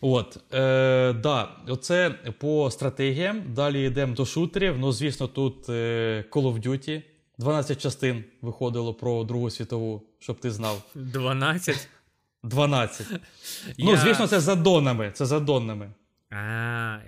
[0.00, 3.42] От, е, да, Оце по стратегіям.
[3.54, 4.78] Далі йдемо до шутерів.
[4.78, 7.02] Ну, звісно, тут е, Call of Duty.
[7.38, 10.82] 12 частин виходило про Другу світову, щоб ти знав.
[10.94, 11.88] 12?
[12.42, 13.06] 12.
[13.10, 13.18] Я...
[13.78, 15.10] Ну, звісно, це за донами.
[15.14, 15.90] Це за донами.
[16.30, 16.98] А,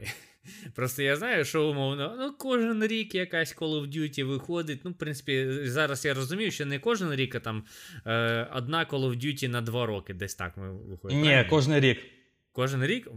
[0.74, 4.80] Просто я знаю, що умовно, ну, кожен рік якась Call of Duty виходить.
[4.84, 7.64] Ну, в принципі, зараз я розумію, що не кожен рік, а там
[8.06, 11.20] е, одна Call of Duty на два роки, десь так ми виходимо.
[11.20, 11.98] Ні, кожен рік.
[12.52, 13.08] Кожен рік?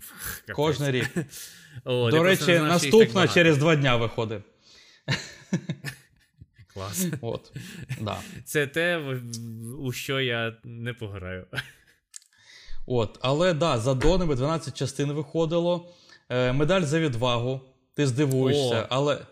[0.53, 1.09] Кожен рік.
[1.83, 4.41] О, До речі, знав, наступна через два дня виходить.
[6.73, 7.07] Клас.
[7.21, 7.51] От,
[8.01, 8.17] да.
[8.45, 8.97] Це те,
[9.79, 11.45] у що я не пограю.
[12.85, 15.93] От, Але да, за донами 12 частин виходило.
[16.29, 17.61] Е, Медаль за відвагу.
[17.93, 18.87] Ти здивуєшся, О.
[18.89, 19.25] але.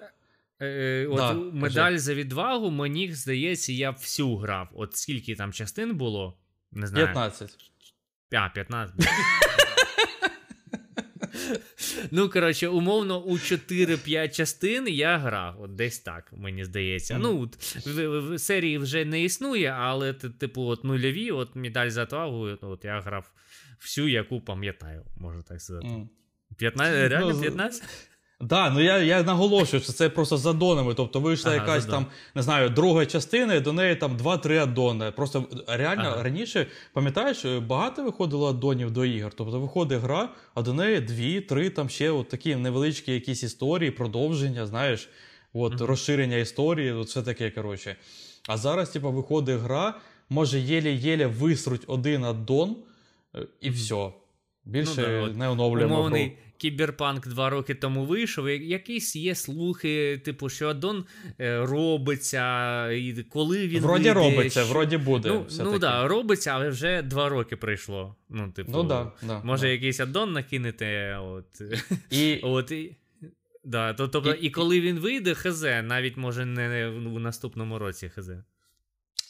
[0.60, 2.00] Е, е от да, Медаль кажи.
[2.00, 4.70] за відвагу, мені здається, я всю грав.
[4.74, 6.38] От скільки там частин було?
[6.72, 7.06] Не знаю.
[7.06, 7.56] 15.
[8.32, 8.96] А, 15.
[12.12, 15.62] Ну, коротше, умовно, у 4-5 частин я грав.
[15.62, 17.16] От десь так, мені здається.
[17.16, 17.20] Mm.
[17.22, 17.50] Ну, в,
[17.86, 22.86] в, в серії вже не існує, але, типу, от нульові, от медаль за отвагу, от
[22.86, 23.32] я грав
[23.82, 25.88] всю, яку пам'ятаю, можна так сказати.
[25.88, 26.08] Mm.
[26.58, 27.84] 15, Реально 15?
[28.42, 30.94] Да, ну я я наголошую, що це просто з аддонами.
[30.94, 35.12] Тобто вийшла ага, якась там, не знаю, друга частина, і до неї там 2-3 аддони.
[35.12, 36.24] Просто реально ага.
[36.24, 39.32] раніше, пам'ятаєш, багато виходило аддонів до ігор.
[39.36, 44.66] Тобто виходить гра, а до неї 2-3 там ще от такі невеличкі якісь історії, продовження,
[44.66, 45.10] знаєш,
[45.54, 45.86] от ага.
[45.86, 47.96] розширення історії, от все таке, коротше.
[48.48, 49.94] А зараз, типу, виходить гра,
[50.30, 52.76] може еле-еле висруть один аддон,
[53.36, 54.10] е, і все.
[54.66, 55.96] Більше ну, да, не оновлюємо.
[55.96, 56.34] Умовний гру.
[56.58, 58.50] Кіберпанк два роки тому вийшов.
[58.50, 61.06] Якісь є слухи, типу, що аддон
[61.40, 63.82] е, робиться, і коли він.
[63.84, 64.74] Вроді вийде, робиться, що...
[64.74, 65.30] вроді буде.
[65.30, 68.16] Ну ну да, робиться, але вже два роки пройшло.
[68.30, 69.68] Ну, типу, ну, да, да, може, да.
[69.68, 71.18] якийсь аддон накинете.
[71.18, 71.62] От,
[72.10, 72.40] і...
[72.44, 72.96] от, і...
[73.64, 78.12] Да, то, тобто, і, і коли він вийде, хз, навіть може не в наступному році
[78.16, 78.30] хз.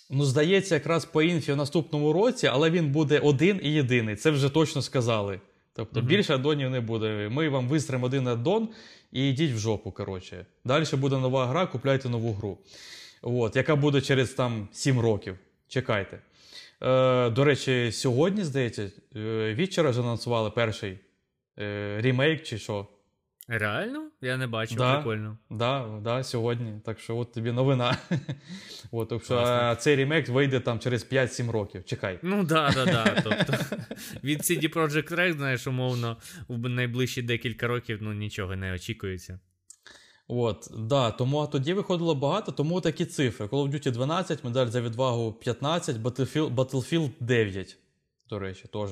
[0.10, 4.16] Ну, здається, якраз по інфі в наступному році, але він буде один і єдиний.
[4.16, 5.40] Це вже точно сказали.
[5.74, 6.10] Тобто угу.
[6.10, 7.30] більше аддонів не буде.
[7.32, 8.70] Ми вам вистримо один аддон
[9.12, 9.92] і йдіть в жопу.
[9.92, 10.46] коротше.
[10.66, 12.58] Далі буде нова гра, купляйте нову гру.
[13.22, 15.38] От, Яка буде через там 7 років.
[15.68, 16.20] Чекайте.
[16.82, 18.92] Е, До речі, сьогодні, здається,
[19.56, 21.00] Вічера ж анонсували перший
[21.60, 22.88] е, ремейк чи що.
[23.48, 24.12] Реально?
[24.22, 25.38] Я не бачив, да, прикольно.
[25.50, 26.82] Да, да, сьогодні.
[26.86, 27.98] Так що от тобі новина.
[28.92, 31.86] от, що, Цей ремейк вийде там через 5-7 років.
[31.86, 32.20] Чекай.
[32.22, 33.22] Ну да, да, да.
[33.24, 33.54] Тобто
[34.24, 36.18] від CD Projekt Red, знаєш, умовно,
[36.48, 39.40] в найближчі декілька років ну, нічого не очікується.
[40.28, 43.46] От, да, тому тоді виходило багато, тому такі цифри.
[43.46, 47.78] Call of Duty 12, медаль за відвагу 15, Battlefield Battlefield 9.
[48.30, 48.90] До речі, теж.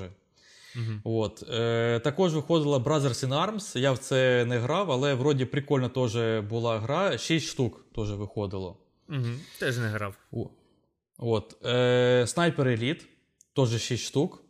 [0.76, 1.20] Угу.
[1.22, 1.44] От.
[1.50, 3.78] Е, Також виходила Brothers in Arms.
[3.78, 7.18] Я в це не грав, але вроді прикольно теж була гра.
[7.18, 8.78] 6 штук теж виходило.
[9.10, 9.28] Угу.
[9.60, 10.16] Теж не грав.
[10.32, 10.50] О.
[11.18, 11.58] От.
[11.66, 13.02] Е, Sniper Elite,
[13.56, 14.44] теж 6 штук.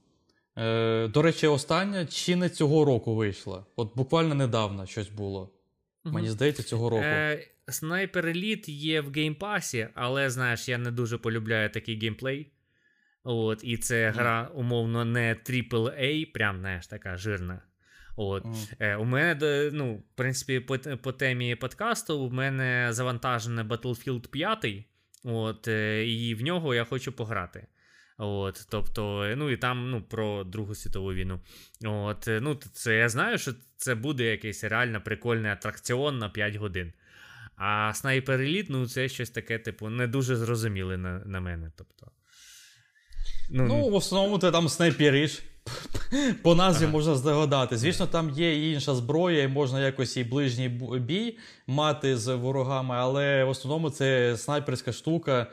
[0.58, 3.66] Е, До речі, остання чи не цього року вийшла.
[3.76, 5.52] От буквально недавно щось було.
[6.06, 6.16] Угу.
[6.16, 7.04] Мені здається, цього року.
[7.04, 12.52] Е, Sniper Elite є в геймпасі, але знаєш, я не дуже полюбляю такий геймплей.
[13.24, 17.62] От, І це гра, умовно, не AAA, прям знаєш, така жирна.
[18.16, 18.46] От.
[18.46, 18.76] Мм.
[18.80, 24.86] Е, У мене, ну, в принципі, по по темі подкасту у мене завантажений Battlefield 5,
[25.24, 27.68] от, е, і в нього я хочу пограти.
[28.18, 31.40] От, тобто, ну і там ну, про Другу світову війну.
[31.86, 36.56] От, е, ну, це Я знаю, що це буде якийсь реально прикольний атракціон на 5
[36.56, 36.94] годин.
[37.56, 41.72] А Sniper Elite, ну, це щось таке, типу, не дуже зрозуміле на на мене.
[41.76, 42.12] тобто.
[43.50, 45.44] Ну, ну в основному ти там снайпериш.
[46.42, 46.92] По назві ага.
[46.92, 47.78] можна здогадати.
[47.78, 50.70] Звісно, там є і інша зброя, і можна якось і ближній
[51.00, 55.48] бій мати з ворогами, але в основному це снайперська штука.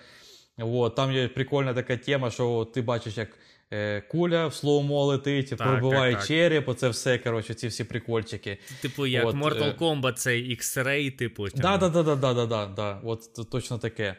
[0.59, 3.29] От, Там є прикольна така тема, що ти бачиш, як
[3.73, 7.19] е, куля в слоумо летить, так, пробиває череп, оце все.
[7.19, 8.59] коротше, Ці всі прикольчики.
[8.83, 9.77] Типу, як От, Mortal е...
[9.79, 11.49] Kombat, цей X-Ray, типу.
[11.49, 13.01] Так, так, так, так, так, так.
[13.05, 14.17] От точно таке.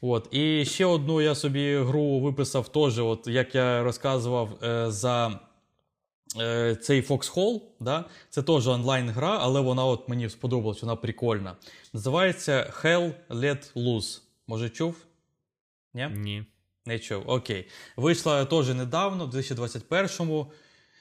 [0.00, 0.28] От.
[0.30, 5.40] І ще одну я собі гру виписав теж, от як я розказував е, за
[6.40, 7.60] е, цей Foxhole.
[7.80, 8.04] Да?
[8.30, 11.56] Це теж онлайн-гра, але вона от мені сподобалась, вона прикольна.
[11.92, 14.20] Називається Hell Let Loose.
[14.46, 14.96] Може, чув?
[15.94, 16.08] Ні?
[16.14, 16.44] Ні.
[16.86, 17.22] Не чув.
[17.26, 17.68] Окей.
[17.96, 20.52] Вийшла теж недавно, в 2021-му.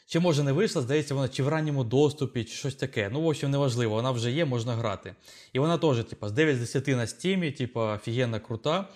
[0.10, 3.10] Чи може не вийшла, здається, вона чи в ранньому доступі, чи щось таке.
[3.14, 5.16] Ну, в общем, неважливо, вона вже є, можна грати.
[5.54, 8.88] І вона теж, типу, з 9 з 10 на стімі, типу, офігенна крута.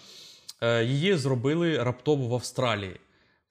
[0.62, 3.00] Е, її зробили раптово в Австралії.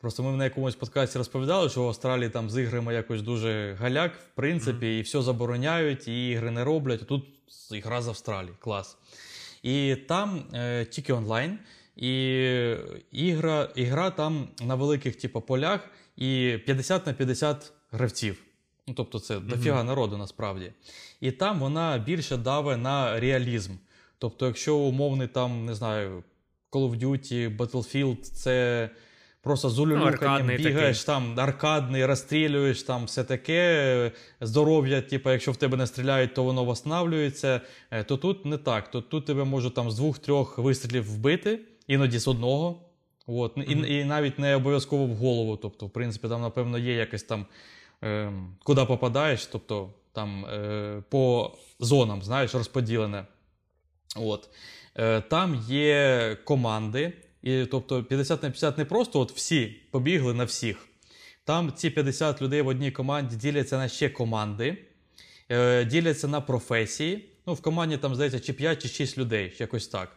[0.00, 4.12] Просто ми на якомусь подкасті розповідали, що в Австралії там з іграми якось дуже галяк,
[4.14, 4.98] в принципі, mm-hmm.
[4.98, 7.00] і все забороняють, і ігри не роблять.
[7.02, 7.24] А тут
[7.72, 8.96] ігра з Австралії, клас.
[9.62, 11.58] І там е, тільки онлайн,
[11.96, 12.12] і
[13.12, 15.80] ігра ігра там на великих типу, полях
[16.22, 18.42] і 50 на 50 гравців.
[18.86, 19.46] Ну, Тобто це mm-hmm.
[19.46, 20.72] дофіга народу насправді.
[21.20, 23.72] І там вона більше даве на реалізм.
[24.18, 26.24] Тобто, якщо умовний там, не знаю,
[26.72, 28.90] Call of Duty, Battlefield, це
[29.40, 31.14] просто з улюлюканням ну, бігаєш, такий.
[31.14, 34.12] там аркадний, розстрілюєш, там все таке.
[34.40, 37.60] Здоров'я, типу, якщо в тебе не стріляють, то воно восстанавлюється.
[37.90, 38.90] Е, то тут не так.
[38.90, 42.91] То тут тебе можуть там з двох-трьох вистрілів вбити, іноді з одного.
[43.26, 43.52] От.
[43.56, 45.56] І і навіть не обов'язково в голову.
[45.56, 47.46] Тобто, в принципі, там, напевно, є якось там,
[48.04, 48.32] е,
[48.64, 53.26] куди попадаєш, тобто там е, по зонам, знаєш, розподілене.
[54.16, 54.48] От.
[54.96, 57.12] Е, Там є команди,
[57.42, 60.88] і, тобто 50 на 50 не просто от всі побігли на всіх.
[61.44, 64.78] Там ці 50 людей в одній команді діляться на ще команди,
[65.48, 67.28] е, діляться на професії.
[67.46, 70.16] Ну, В команді там, здається, чи 5, чи 6 людей, якось так.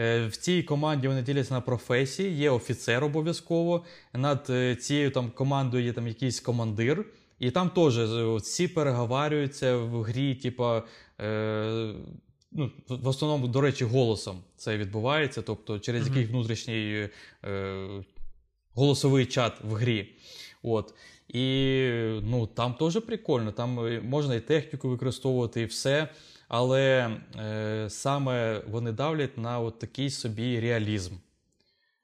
[0.00, 3.84] Е, в цій команді вони діляться на професії, є офіцер обов'язково.
[4.12, 7.04] Над е, цією там командою є там якийсь командир.
[7.38, 7.98] І там теж
[8.42, 10.82] всі переговарюються в грі, типа.
[11.20, 11.92] Е,
[12.52, 16.08] ну, В основному, до речі, голосом це відбувається, тобто через mm-hmm.
[16.08, 17.08] якийсь внутрішній
[17.44, 17.88] е,
[18.74, 20.14] голосовий чат в грі.
[20.62, 20.94] От.
[21.28, 21.88] І
[22.22, 26.08] ну, там теж прикольно, там можна і техніку використовувати, і все.
[26.48, 31.14] Але е, саме вони давлять на от такий собі реалізм.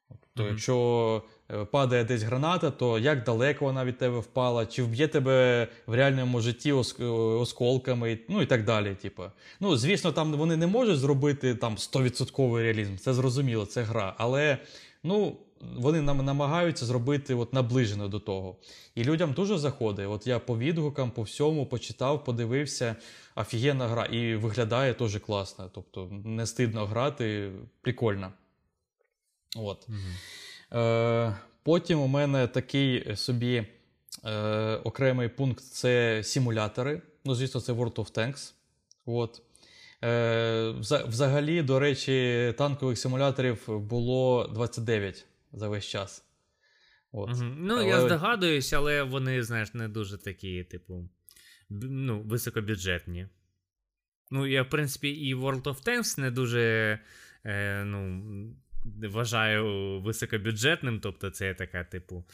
[0.09, 0.51] Тобто, mm-hmm.
[0.51, 5.67] якщо е, падає десь граната, то як далеко вона від тебе впала, чи вб'є тебе
[5.87, 8.95] в реальному житті осколками, ну і так далі.
[9.01, 9.23] Типу.
[9.59, 14.13] Ну, Звісно, там вони не можуть зробити там 100% реалізм, це зрозуміло, це гра.
[14.17, 14.57] Але
[15.03, 15.37] ну,
[15.75, 18.55] вони нам намагаються зробити от наближено до того.
[18.95, 20.07] І людям дуже заходить.
[20.09, 22.95] От я по відгукам, по всьому почитав, подивився.
[23.35, 24.05] Офігенна гра.
[24.05, 25.69] І виглядає теж класно.
[25.73, 27.51] Тобто не стидно грати,
[27.81, 28.31] прикольно.
[29.57, 29.87] От.
[29.89, 30.81] Угу.
[30.81, 33.65] Е, Потім у мене такий собі
[34.23, 37.01] Е, Окремий пункт це симулятори.
[37.25, 38.53] Ну, звісно, це World of Tanks.
[39.05, 39.41] От.
[40.03, 40.73] Е,
[41.07, 46.25] Взагалі, до речі, танкових симуляторів було 29 за весь час.
[47.11, 47.29] От.
[47.29, 47.43] Угу.
[47.43, 47.87] Ну, але...
[47.87, 51.09] я здогадуюсь, але вони, знаєш, не дуже такі, типу,
[51.69, 53.27] ну, високобюджетні.
[54.31, 56.99] Ну, я, в принципі, і World of Tanks не дуже
[57.45, 58.23] е, ну,
[58.85, 62.25] вважаю високобюджетним, тобто це така, типу,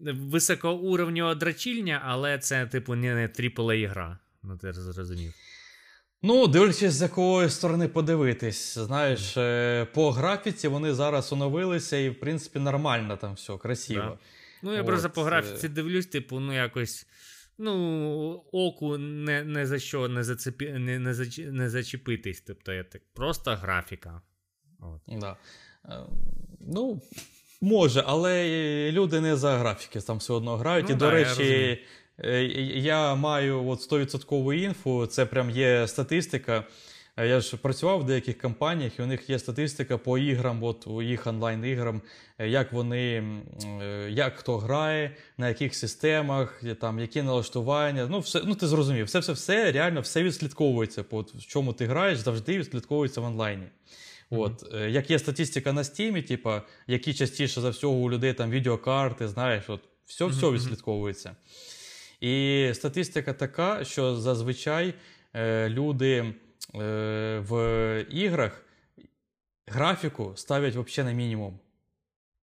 [0.00, 4.18] високоуровнева драчільня, але це, типу, не aaa гра.
[4.42, 5.34] Ну, ти зрозумів.
[6.22, 8.78] Ну, дивлячись, з якої сторони подивитись.
[8.78, 14.00] Знаєш, е, по графіці вони зараз оновилися, і, в принципі, нормально там все, красиво.
[14.00, 14.18] Да.
[14.62, 14.86] Ну, я От.
[14.86, 15.68] просто по графіці е.
[15.68, 17.06] дивлюсь, типу, ну, якось.
[17.58, 22.40] Ну, оку не не за що не зацепі, не, не, зач, не зачепитись.
[22.40, 24.22] Тобто, я так, просто графіка.
[24.80, 25.20] От.
[25.20, 25.36] Да.
[25.84, 25.92] Е,
[26.60, 27.02] ну,
[27.60, 30.88] може, але люди не за графіки там все одно грають.
[30.88, 31.82] Ну, і, да, до речі,
[32.74, 36.64] я маю от 100% інфу, це прям є статистика.
[37.18, 40.86] Е, я ж працював в деяких компаніях, і у них є статистика по іграм, от
[40.86, 42.02] у їх онлайн-іграм,
[42.38, 43.24] е, як вони,
[44.08, 48.06] як хто грає, на яких системах, там, які налаштування.
[48.10, 51.02] Ну, все, ну ти зрозумів, все все все реально все відслідковується.
[51.02, 53.66] По в чому ти граєш, завжди відслідковується в онлайні.
[54.30, 54.88] От, mm-hmm.
[54.88, 59.64] Як є статистика на стімі, типа, які частіше за всього у людей там відеокарти, знаєш,
[59.68, 61.36] от все все відслідковується.
[62.20, 64.94] І статистика така, що зазвичай
[65.34, 66.34] е, люди е,
[67.38, 68.64] в іграх
[69.66, 71.58] графіку ставлять взагалі на мінімум.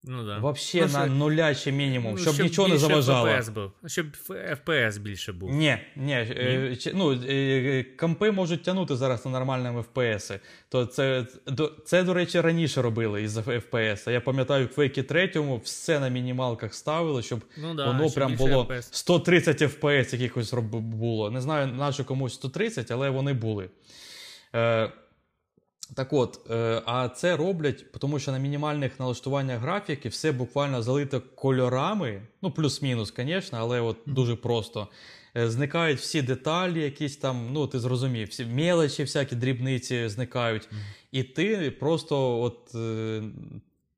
[0.08, 0.40] Ну, да.
[0.40, 3.28] Вообще ну, на нулячий мінімум, ну, щоб, щоб нічого не заважало.
[3.28, 3.72] FPS був.
[3.86, 5.50] Щоб FPS більше був.
[5.52, 6.92] Ні, ні, е, ні?
[6.96, 10.40] ну, е, компи можуть тягнути зараз на нормальному FPS.
[10.70, 11.26] То це,
[11.86, 14.12] це, до речі, раніше робили із FPS.
[14.12, 18.64] Я пам'ятаю, в Quake 3 все на мінімалках ставили, щоб ну, да, воно прям було
[18.64, 18.88] FPS.
[18.92, 21.32] 130 FPS якихось було.
[21.32, 23.70] Не знаю, наче комусь 130, але вони були.
[24.56, 24.92] Е,
[25.96, 31.22] так от, е, а це роблять, тому що на мінімальних налаштуваннях графіки все буквально залито
[31.22, 34.88] кольорами, ну плюс-мінус, звісно, але от дуже просто.
[35.38, 40.70] Е, зникають всі деталі, якісь там, ну ти зрозумів, всі мелочі, всякі дрібниці зникають.
[41.12, 43.24] І ти просто от е,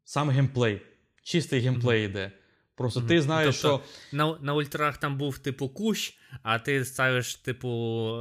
[0.03, 0.81] сам геймплей,
[1.23, 2.31] чистий геймплей йде.
[2.75, 3.07] Просто mm-hmm.
[3.07, 4.17] ти знаєш, тобто, що.
[4.17, 7.67] На на ультрах там був типу кущ, а ти ставиш, типу,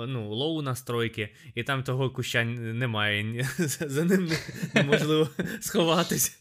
[0.08, 3.48] ну, лоу настройки, і там того куща немає.
[3.58, 4.30] За ним
[4.74, 5.28] неможливо
[5.60, 6.38] сховатись.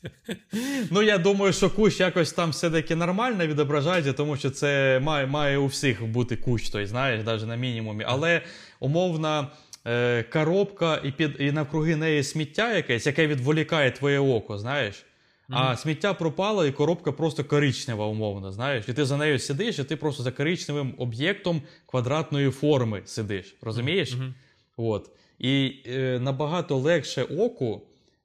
[0.92, 5.58] Ну, я думаю, що кущ якось там все-таки нормально відображається, тому що це має має
[5.58, 8.04] у всіх бути кущ, той, знаєш, навіть на мінімумі.
[8.08, 8.42] Але
[8.80, 9.48] умовна.
[9.88, 15.06] Е, коробка і під і навкруги неї сміття якесь, яке відволікає твоє око, знаєш.
[15.50, 18.52] А сміття пропало, і коробка просто коричнева, умовно.
[18.52, 18.90] знаєш.
[18.90, 23.56] І ти за нею сидиш, і ти просто за коричневим об'єктом квадратної форми сидиш.
[23.62, 24.16] Розумієш?
[24.16, 24.34] Mm-hmm.
[24.78, 25.10] От.
[25.40, 27.82] І е, набагато легше оку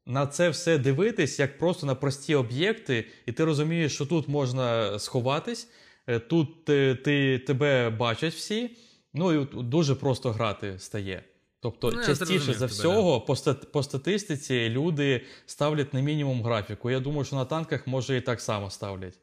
[0.07, 4.99] на це все дивитись, як просто на прості об'єкти, і ти розумієш, що тут можна
[4.99, 5.69] сховатись,
[6.07, 8.71] е, тут ти, ти, тебе бачать всі.
[9.15, 11.25] Ну і дуже просто грати стає.
[11.63, 16.91] Тобто, ну, частіше за всього, по, стат, по статистиці, люди ставлять на мінімум графіку.
[16.91, 19.19] Я думаю, що на танках може і так само ставлять.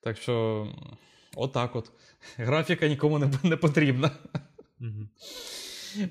[0.00, 0.66] Так що,
[1.36, 1.90] отак от.
[2.36, 4.10] Графіка нікому не не потрібна.
[4.80, 5.06] mm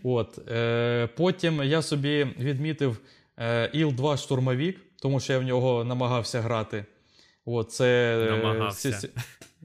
[0.03, 2.97] От, е, Потім я собі відмітив
[3.38, 6.86] е, Іл-2 штурмовік, тому що я в нього намагався грати.
[7.45, 8.91] От, це, Намагався.
[8.91, 9.09] С,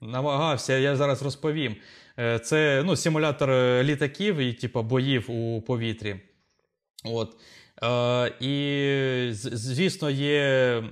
[0.01, 1.77] намагався, я зараз розповім.
[2.19, 6.17] Е, це ну, симулятор е, літаків і типу, боїв у повітрі.
[7.05, 7.37] От.
[7.83, 10.85] Е, І, звісно, є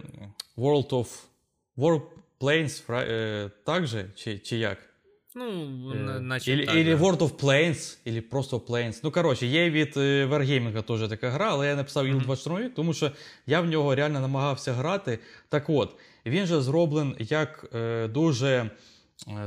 [0.56, 1.08] World of
[1.76, 2.00] War
[2.40, 4.78] Planes е, так же, чи, чи як?
[5.34, 5.64] Ну,
[6.20, 9.00] наче Ілі, так, ілі World of Planes, ілі просто Planes.
[9.04, 13.12] Ну, коротше, є від Wargaming теж така гра, але я написав Іл 24 тому що
[13.46, 15.18] я в нього реально намагався грати.
[15.48, 15.96] Так от,
[16.26, 18.70] він же зроблений як е, дуже Е,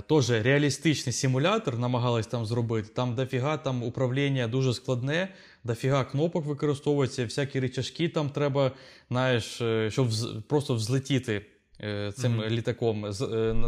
[0.07, 2.89] теж реалістичний симулятор намагались там зробити.
[2.95, 8.71] Там дофіга там управління дуже складне, дофіга кнопок використовується, всякі речашки там треба,
[9.09, 10.09] знаєш, е, щоб
[10.47, 11.45] просто взлетіти
[11.83, 12.49] е, цим mm-hmm.
[12.49, 13.01] літаком,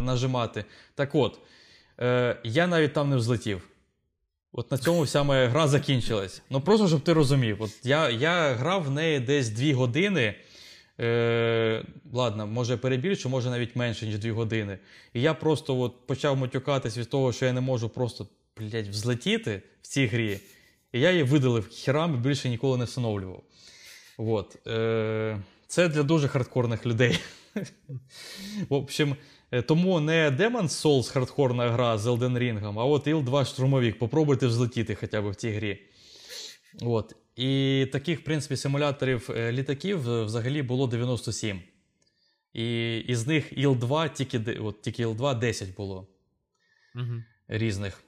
[0.04, 0.66] нажимати.
[0.96, 1.40] Так от,
[2.44, 3.70] я навіть там не взлетів.
[4.52, 6.42] От на цьому вся моя гра закінчилась.
[6.50, 10.36] Ну просто щоб ти розумів, от я я грав в неї десь 2 години.
[11.00, 14.80] Е, Ладно, може перебільшу, може навіть менше, ніж 2 години.
[15.14, 18.28] І я просто от почав матюкатись від того, що я не можу просто
[18.58, 20.40] блядь, взлетіти в цій грі.
[20.94, 23.44] І я її видалив херам і більше ніколи не встановлював.
[24.18, 24.68] От.
[24.68, 25.38] Е,
[25.68, 27.20] Це для дуже хардкорних людей.
[28.70, 29.16] В общем,
[29.54, 34.00] Е, тому не Demon's Souls хардкорна гра з Elden Ring, а от Іл-2 штурмовик.
[34.00, 35.82] Попробуйте взлетіти хоча б в цій грі.
[36.82, 37.16] От.
[37.36, 41.62] І таких, в принципі, симуляторів е, літаків взагалі було 97.
[42.54, 46.08] І із них Іл-2, тільки от, тільки Іл-2 10 було
[46.96, 47.24] угу.
[47.48, 48.04] різних.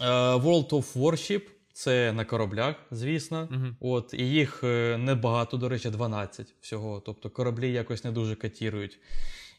[0.00, 1.42] Uh, World of Warship
[1.72, 3.48] це на кораблях, звісно.
[3.52, 3.74] Uh-huh.
[3.80, 4.62] От, І їх
[4.98, 7.00] небагато, до речі, 12 всього.
[7.06, 8.98] Тобто кораблі якось не дуже катірують.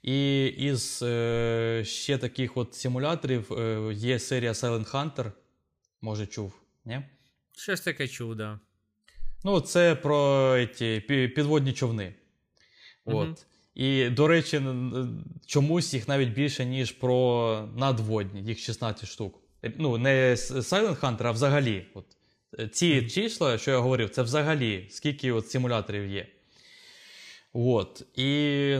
[0.03, 5.31] І із е, ще таких от симуляторів е, є серія Silent Hunter.
[6.01, 6.53] Може, чув,
[6.85, 7.01] ні?
[7.57, 8.59] Щось таке чув, да.
[9.43, 11.03] Ну, це про ті,
[11.35, 12.13] підводні човни.
[13.05, 13.27] От.
[13.27, 13.45] Uh-huh.
[13.75, 14.61] І, до речі,
[15.45, 19.39] чомусь їх навіть більше, ніж про надводні, їх 16 штук.
[19.77, 21.85] Ну, не Silent Hunter, а взагалі.
[21.93, 22.05] От.
[22.71, 23.09] Ці mm-hmm.
[23.09, 26.27] числа, що я говорив, це взагалі скільки от симуляторів є.
[27.53, 28.05] От.
[28.15, 28.29] І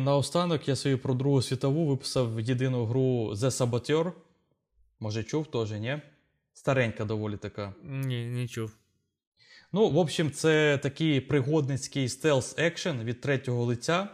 [0.02, 4.12] наостанок я собі про Другу світову виписав єдину гру The Saboteur.
[5.00, 6.00] Може, чув теж, ні?
[6.58, 7.74] Старенька доволі така.
[7.84, 8.72] Ні, не чув.
[9.74, 14.08] Ну, в общем, це такий пригодницький стелс екшен від третього лиця.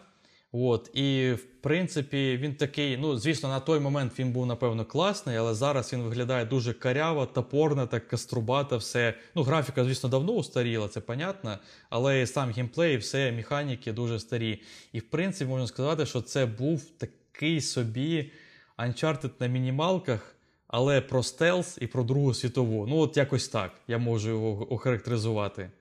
[0.51, 5.37] От, І в принципі він такий, ну, звісно, на той момент він був, напевно, класний,
[5.37, 9.13] але зараз він виглядає дуже каряво, топорно, так каструбата, все.
[9.35, 14.61] Ну, графіка, звісно, давно устаріла, це понятно, але і сам геймплей, все механіки дуже старі.
[14.91, 18.31] І в принципі, можна сказати, що це був такий собі
[18.77, 20.32] Uncharted на мінімалках,
[20.73, 22.87] але про стелс і про Другу світову.
[22.87, 25.71] Ну, от якось так я можу його охарактеризувати.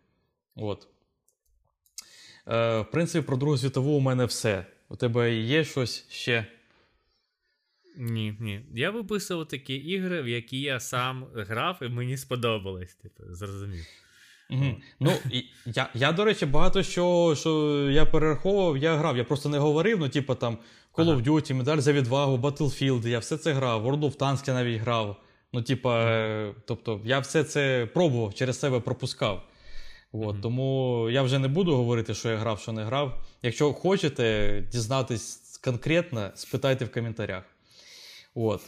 [0.57, 0.88] От.
[2.49, 4.66] Е, В принципі, про Другу світову у мене все.
[4.88, 6.47] У тебе є щось ще?
[7.97, 8.66] Ні, ні.
[8.74, 12.95] Я виписував такі ігри, в які я сам грав, і мені сподобались.
[12.95, 13.86] Типу, зрозумів.
[14.51, 14.64] Угу.
[15.01, 15.12] Ну,
[15.66, 17.51] я, я, до речі, багато що що
[17.90, 19.16] я перераховував, я грав.
[19.16, 20.59] Я просто не говорив, ну, типу там
[20.95, 24.55] Call of Duty, Медаль за відвагу, Battlefield, я все це грав, World of Tanks я
[24.55, 25.16] навіть грав.
[25.53, 26.55] Ну, типа, ага.
[26.66, 29.43] тобто, я все це пробував, через себе пропускав.
[30.12, 30.40] От, mm-hmm.
[30.40, 33.24] Тому я вже не буду говорити, що я грав, що не грав.
[33.43, 37.45] Якщо хочете дізнатись конкретно, спитайте в коментарях.
[38.34, 38.61] От.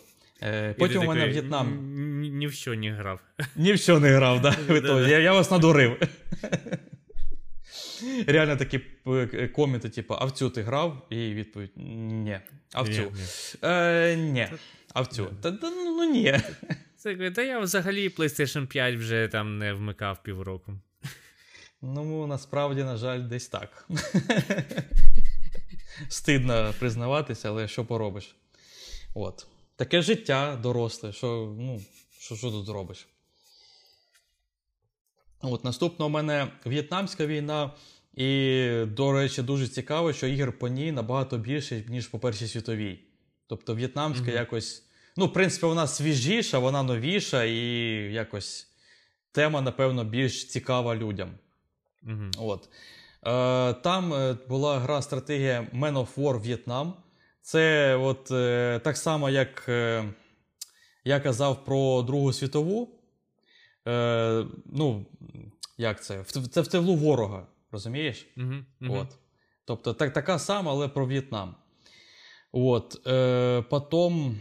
[0.45, 1.95] Е, Потім у мене В'єтнам.
[2.21, 3.21] Ні в що не грав.
[3.57, 4.57] Ні в що не грав, да?
[5.09, 6.01] Я я вас надурив.
[8.27, 11.07] Реально такі е, коменти, типу, а в цю ти грав?
[11.11, 12.41] І відповідь: ні.
[12.73, 13.13] А в цю?
[13.63, 14.49] Е, Ні.
[14.95, 15.27] А в цю?
[15.43, 16.41] Та ну ні.
[17.35, 20.73] Та я взагалі PlayStation 5 вже там не вмикав півроку.
[21.83, 23.89] Ну, насправді, на жаль, десь так.
[26.09, 28.37] Стидно признаватися, але що поробиш?
[29.15, 29.47] От.
[29.77, 31.81] Таке життя доросле, що ну,
[32.19, 33.09] що, що тут зробиш?
[35.43, 37.71] От Наступно у мене В'єтнамська війна,
[38.15, 42.99] і, до речі, дуже цікаво, що ігор по ній набагато більше, ніж по Першій світовій.
[43.47, 44.35] Тобто В'єтнамська mm-hmm.
[44.35, 44.85] якось.
[45.17, 47.57] Ну, в принципі, вона свіжіша, вона новіша, і
[48.13, 48.69] якось
[49.33, 51.31] тема, напевно, більш цікава людям.
[52.03, 52.31] Угу.
[52.39, 52.69] От.
[53.27, 56.93] Е, Там е, була гра стратегія Man of War Vietnam.
[57.45, 60.05] Це от е, так само, як е,
[61.05, 62.89] я казав про Другу світову.
[63.89, 65.07] Е, Ну,
[65.79, 66.25] як це?
[66.25, 68.27] Це в тилу ворога, розумієш?
[68.37, 68.99] Угу, угу.
[68.99, 69.09] От.
[69.65, 71.55] Тобто так, така сама, але про В'єтнам.
[72.53, 73.07] От.
[73.07, 74.41] Е, Потім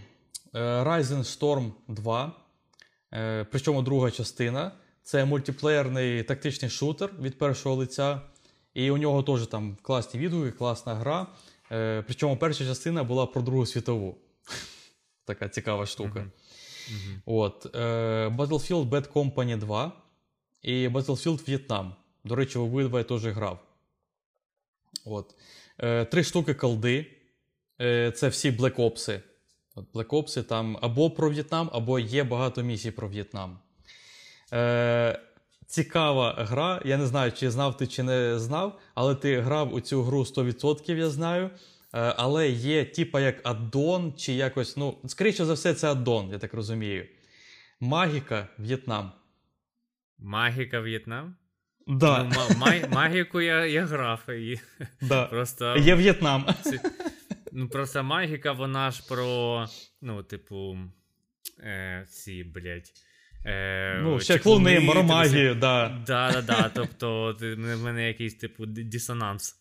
[0.56, 2.32] е, Rising Storm 2.
[3.14, 4.72] Е, Причому друга частина.
[5.02, 8.22] Це мультиплеєрний тактичний шутер від першого лиця.
[8.74, 11.28] І у нього теж там класні відгуки, класна гра.
[11.74, 14.18] Е, Причому перша частина була про Другу світову.
[15.26, 16.20] Така цікава штука.
[16.20, 17.20] Uh-huh.
[17.26, 17.78] От, е,
[18.28, 19.92] Battlefield Bad Company 2
[20.62, 21.92] і Battlefield Vietnam.
[22.24, 23.60] До речі, обидва я теж грав.
[25.06, 25.36] От.
[25.78, 27.06] Е, Три штуки колди.
[27.82, 29.22] Е, Це всі Black Ops.
[29.76, 33.60] От Black Ops там або про В'єтнам, або є багато місій про В'єтнам.
[34.54, 35.20] Е,
[35.74, 36.82] Цікава гра.
[36.86, 40.20] Я не знаю, чи знав ти, чи не знав, але ти грав у цю гру
[40.20, 41.46] 100%, я знаю.
[41.46, 46.40] Е, але є, типа, як аддон, чи якось, ну, скоріше за все, це аддон, я
[46.40, 47.06] так розумію.
[47.80, 49.12] Магіка В'єтнам.
[50.20, 51.36] Магіка В'єтнам?
[51.88, 52.24] Да.
[52.24, 54.30] Ну, ма- Магіку я я грав.
[54.30, 54.60] І...
[55.02, 55.26] Да.
[55.26, 55.78] Просто...
[55.78, 56.46] Є В'єтнам.
[57.56, 59.66] Ну, Просто магіка, вона ж про,
[60.02, 60.78] ну, типу,
[61.60, 62.92] е, ці, блядь.
[63.46, 65.98] Е, Ну, ще клуни, моромагію, да.
[66.08, 66.72] Да, да, да.
[66.74, 69.56] Тобто, в мене якийсь типу дисонанс.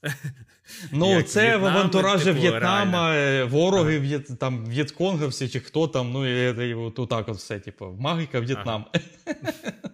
[0.93, 5.89] Ну, Як це В'єтнам, в авантуражі типу, В'єтнама, е, вороги В'єт, там, В'єтконговці чи хто
[5.89, 8.85] там, ну, і, і, от так от все, типу, магіка В'єтнам.
[8.93, 9.05] Ага.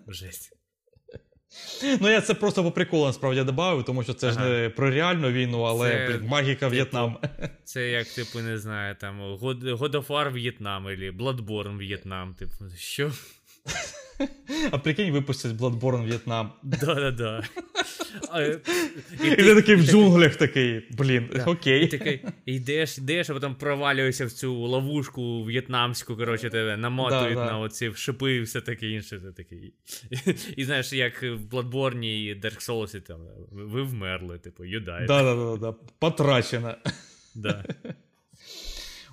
[0.08, 0.52] Жесть.
[2.00, 4.34] Ну, я це просто по приколу насправді додав, тому що це ага.
[4.34, 7.16] ж не про реальну війну, але це, блін, магіка типу, В'єтнам.
[7.64, 12.34] Це як, типу, не знаю, там God of War В'єтнам або Bloodborne В'єтнам.
[12.34, 13.10] Типу, що?
[14.70, 16.52] А прикинь, випустять Bloodborne В'єтнам.
[16.62, 17.42] Да-да-да.
[19.24, 21.84] І ти такий в джунглях такий, блін, окей.
[21.84, 27.58] І такий йдеш, йдеш, а потім провалюєшся в цю ловушку в'єтнамську, коротше, тебе намотують на
[27.58, 29.20] оці шипи і все таке інше.
[29.36, 29.72] такий.
[30.56, 35.06] І знаєш, як в Bloodborne і Dark Souls, там, ви вмерли, типу, юдай.
[35.06, 36.74] Да-да-да, потрачено.
[37.34, 37.64] Да.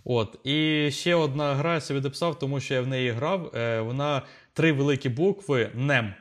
[0.08, 3.52] От, і ще одна гра я собі дописав, тому що я в неї грав.
[3.56, 4.22] Е, вона
[4.56, 6.14] три великі букви NEM.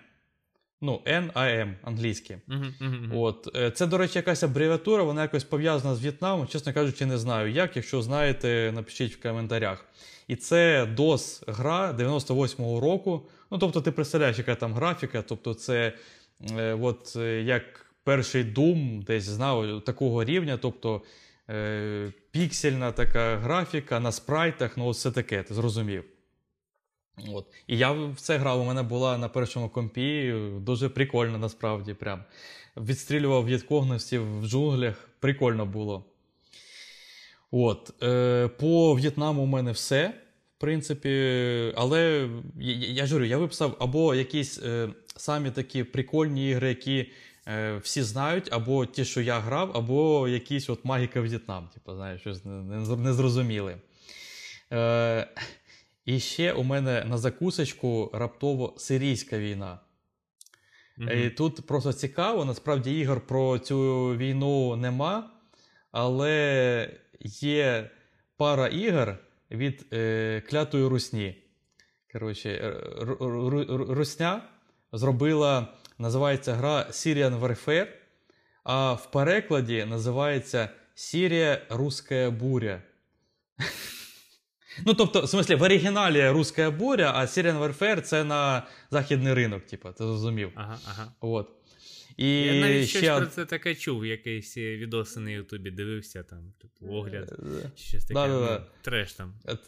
[0.81, 2.37] Ну, N-A-M, англійські.
[2.49, 3.19] Uh-huh, uh-huh.
[3.19, 3.57] От.
[3.57, 6.47] Е, це, до речі, якась абревіатура, вона якось пов'язана з В'єтнамом.
[6.47, 7.77] Чесно кажучи, не знаю як.
[7.77, 9.85] Якщо знаєте, напишіть в коментарях.
[10.29, 13.29] І це DOS-гра 98-го року.
[13.51, 15.23] Ну, тобто, ти представляєш, яка там графіка.
[15.23, 15.93] Тобто, це
[16.59, 17.63] е, от, е, як
[18.05, 20.57] перший Doom, десь знав такого рівня.
[20.63, 21.03] Тобто
[21.51, 26.05] е, піксельна така графіка на спрайтах, ну, все таке, ти зрозумів.
[27.33, 27.47] От.
[27.67, 31.95] І я в це грав, у мене була на першому компі дуже прикольно насправді.
[31.95, 32.25] прям.
[32.77, 36.05] Відстрілював в'єткогностів в джунглях, прикольно було.
[37.51, 38.03] От.
[38.03, 40.15] Е, По В'єтнаму у мене все.
[40.57, 41.09] В принципі,
[41.77, 42.29] але
[42.61, 47.11] я, я журю, я виписав або якісь е, самі такі прикольні ігри, які
[47.49, 51.69] е, всі знають, або ті, що я грав, або якісь от магіка В'єтнам.
[51.75, 52.41] Типу, знаєш, щось
[52.99, 53.77] незрозуміле.
[54.73, 55.29] Е,
[56.05, 59.79] і ще у мене на закусочку раптово сирійська війна.
[60.99, 61.27] Mm-hmm.
[61.27, 65.31] І Тут просто цікаво, насправді ігор про цю війну нема,
[65.93, 66.91] але
[67.41, 67.91] є
[68.37, 69.19] пара ігор
[69.51, 71.39] від е, клятої русні.
[72.13, 72.81] Коротше,
[73.89, 74.43] Русня
[74.93, 77.87] зробила, називається гра Syrian Warfare,
[78.65, 82.83] а в перекладі називається Сірія Руська буря.
[84.87, 89.67] Ну, тобто, в смысле, в оригіналі руська буря, а Syrian Warfare це на західний ринок,
[89.67, 90.51] типу, ти зрозумів.
[90.55, 91.13] Ага, ага.
[91.21, 91.49] От.
[92.17, 92.99] І Я навіть ще...
[92.99, 97.33] щось про це таке чув, якийсь відоси на Ютубі дивився, там, типу, огляд,
[97.65, 99.35] е, щось таке, да, да, ну, треш там.
[99.49, 99.59] Е,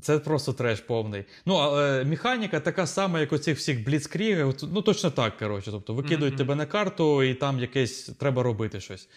[0.00, 1.24] це просто треш повний.
[1.46, 4.54] Ну, але механіка така сама, як у цих всіх бліцкрігів.
[4.62, 5.70] Ну, точно так, коротше.
[5.70, 6.38] Тобто, викидують mm-hmm.
[6.38, 9.08] тебе на карту, і там якесь треба робити щось.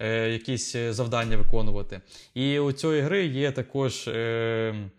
[0.00, 2.00] Е, якісь е, завдання виконувати.
[2.34, 4.90] І у цієї гри є також е,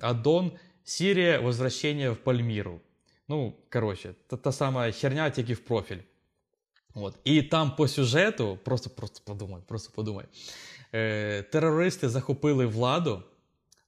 [0.00, 0.52] аддон
[0.84, 2.80] Сірія Возвращення в Пальміру.
[3.28, 5.98] Ну, коротше, та, та сама херня, тільки в профіль.
[6.94, 7.14] От.
[7.24, 10.24] І там по сюжету, просто просто подумай, просто подумай.
[11.50, 13.22] Терористи захопили владу,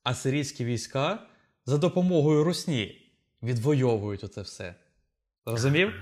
[0.03, 1.27] а сирійські війська
[1.67, 3.11] за допомогою русні
[3.43, 4.75] відвоюють оце все.
[5.47, 5.93] Розумів?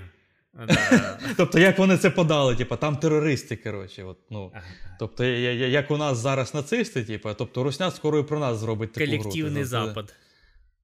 [1.37, 2.55] Тобто, як вони це подали?
[2.55, 4.03] Типу, там терористи, коротше.
[4.03, 4.51] От, ну.
[4.99, 9.05] Тобто, як у нас зараз нацисти, типу, тобто Русня скоро і про нас зробить таку
[9.05, 10.13] Колективний тобто, Запад.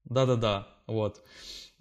[0.05, 0.65] Да-да-да.
[0.87, 1.21] От.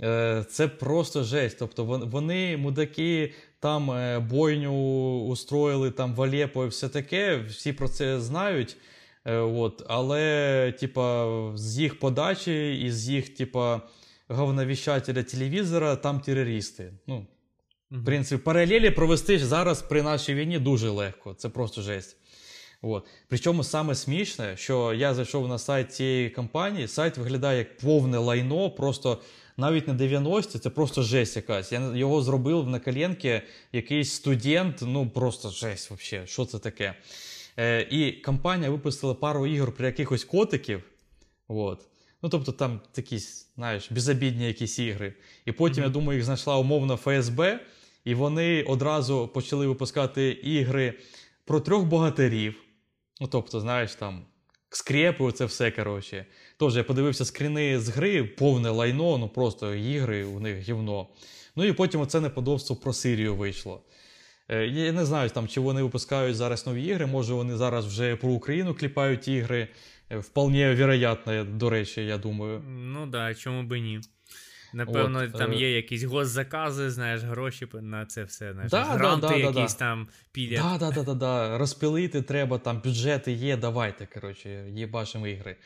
[0.03, 1.59] Е, це просто жесть.
[1.59, 4.73] Тобто вони, мудаки, там е, бойню
[5.21, 8.77] устроїли там в Алєпо і все таке, всі про це знають.
[9.25, 9.83] Е, от.
[9.89, 13.81] Але, типа, з їх подачі і з їх, типа,
[14.29, 16.93] говновіщателя телевізора там терористи.
[17.07, 17.27] Ну,
[17.91, 21.35] в принципі, паралелі провести зараз при нашій війні дуже легко.
[21.35, 22.17] Це просто жесть.
[22.83, 23.07] От.
[23.29, 28.71] Причому саме смішне, що я зайшов на сайт цієї компанії, сайт виглядає як повне лайно,
[28.71, 29.23] просто
[29.57, 31.73] навіть на 90 це просто жесть якась.
[31.73, 36.95] Я його зробив на коленки якийсь студент, ну просто жесть взагалі, що це таке.
[37.59, 40.83] Е, І компанія випустила пару ігор про якихось котиків.
[41.49, 41.81] От.
[42.23, 43.19] Ну, тобто там такі,
[43.57, 45.15] знаєш, безобідні якісь ігри.
[45.45, 45.87] І потім, mm-hmm.
[45.87, 47.61] я думаю, їх знайшла умовно ФСБ.
[48.09, 50.95] І вони одразу почали випускати ігри
[51.45, 52.55] про трьох богатирів.
[53.21, 54.25] Ну, тобто, знаєш, там
[54.71, 56.27] скрепи, це все коротше.
[56.57, 61.07] Тож я подивився скріни з гри, повне лайно, ну просто ігри у них гівно.
[61.57, 63.83] Ну і потім оце неподобство про Сирію вийшло.
[64.49, 68.17] Е, я не знаю, там, чи вони випускають зараз нові ігри, може вони зараз вже
[68.17, 69.69] про Україну кліпають ігри.
[70.11, 72.63] Е, вполне вероятно, до речі, я думаю.
[72.69, 74.01] Ну так, да, чому би ні.
[74.73, 75.55] Напевно, От, там е...
[75.55, 78.53] є якісь госзакази, знаєш, гроші на це все.
[78.53, 80.63] знаєш, да, Гранти да, да, якісь там підять.
[80.63, 81.59] Да, да, да, да, да.
[81.59, 84.07] Розпилити треба, там бюджети є, давайте.
[84.07, 85.57] коротше, є бачимо ігри.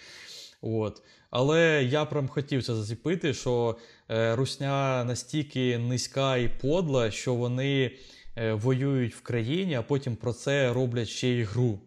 [0.63, 1.03] От.
[1.31, 3.77] Але я прям хотів це заціпити, що
[4.11, 7.91] е, русня настільки низька і подла, що вони
[8.37, 11.81] е, воюють в країні, а потім про це роблять ще й гру.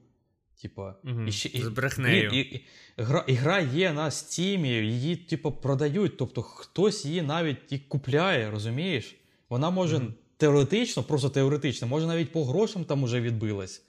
[0.65, 2.29] Типа, угу, і ще, з брехнею.
[2.29, 2.65] І, і,
[2.97, 6.17] Гра гра є на стімі, її типу, продають.
[6.17, 9.15] Тобто хтось її навіть і купляє, розумієш?
[9.49, 10.11] Вона може mm-hmm.
[10.37, 13.83] теоретично, просто теоретично, може навіть по грошам там уже відбилась.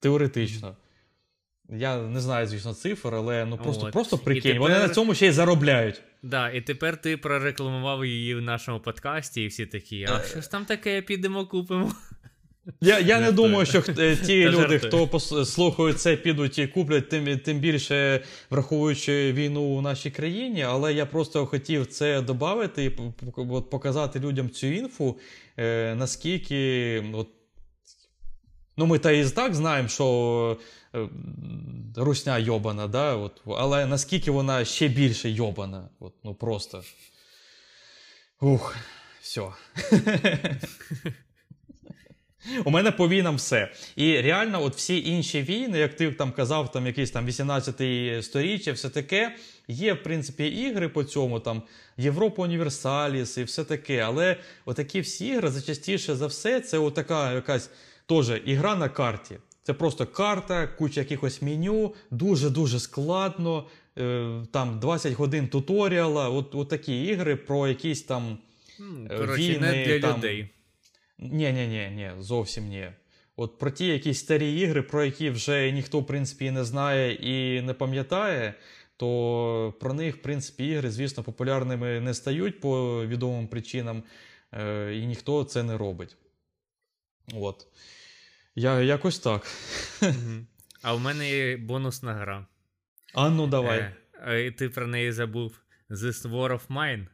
[0.00, 0.76] Теоретично.
[1.68, 4.60] Я не знаю, звісно, цифр, але ну просто просто прикинь, тепер...
[4.60, 6.02] вони на цьому ще й заробляють.
[6.22, 10.24] Да, і тепер ти прорекламував її в нашому подкасті, і всі такі, а е.
[10.30, 11.92] що ж там таке, підемо купимо.
[12.80, 17.38] Я я не думаю, що е, ті люди, хто слухають це, підуть і куплять, тим
[17.38, 20.62] тим більше враховуючи війну у нашій країні.
[20.62, 22.90] Але я просто хотів це додати і
[23.70, 25.18] показати людям цю інфу,
[25.56, 27.28] е, наскільки от,
[28.76, 30.58] ну ми та і так знаємо, що
[30.94, 31.08] е,
[31.96, 35.88] русня йобана, да, от, але наскільки вона ще більше йобана.
[36.00, 36.82] От, Ну просто.
[38.40, 38.76] Ух,
[39.20, 39.42] все.
[42.64, 43.72] У мене по війнам все.
[43.96, 48.72] І реально, от всі інші війни, як ти там казав, там якийсь там 18 сторіччя,
[48.72, 49.36] все таке.
[49.68, 51.62] Є, в принципі, ігри по цьому, там
[51.96, 53.98] Європа Універсаліс і все таке.
[53.98, 57.70] Але отакі всі ігри зачастіше за все, це отака якась
[58.06, 59.36] теж ігра на карті.
[59.62, 63.66] Це просто карта, куча якихось меню, дуже-дуже складно.
[63.98, 66.28] Е, там 20 годин туторіала.
[66.28, 68.38] От, от такі ігри про якісь там.
[69.08, 70.48] Коротше, війни, не для там, людей.
[71.22, 72.92] Ні, ні, ні, ні, зовсім ні.
[73.36, 77.62] От про ті якісь старі ігри, про які вже ніхто, в принципі, не знає і
[77.62, 78.54] не пам'ятає,
[78.96, 84.02] то про них, в принципі, ігри, звісно, популярними не стають по відомим причинам,
[84.52, 86.16] е, і ніхто це не робить.
[87.34, 87.66] От.
[88.54, 89.46] Я Якось так.
[90.82, 92.46] А в мене є бонусна гра.
[93.14, 93.94] А ну давай.
[94.26, 95.60] Е, Ти про неї забув.
[95.90, 97.06] This War of Mine.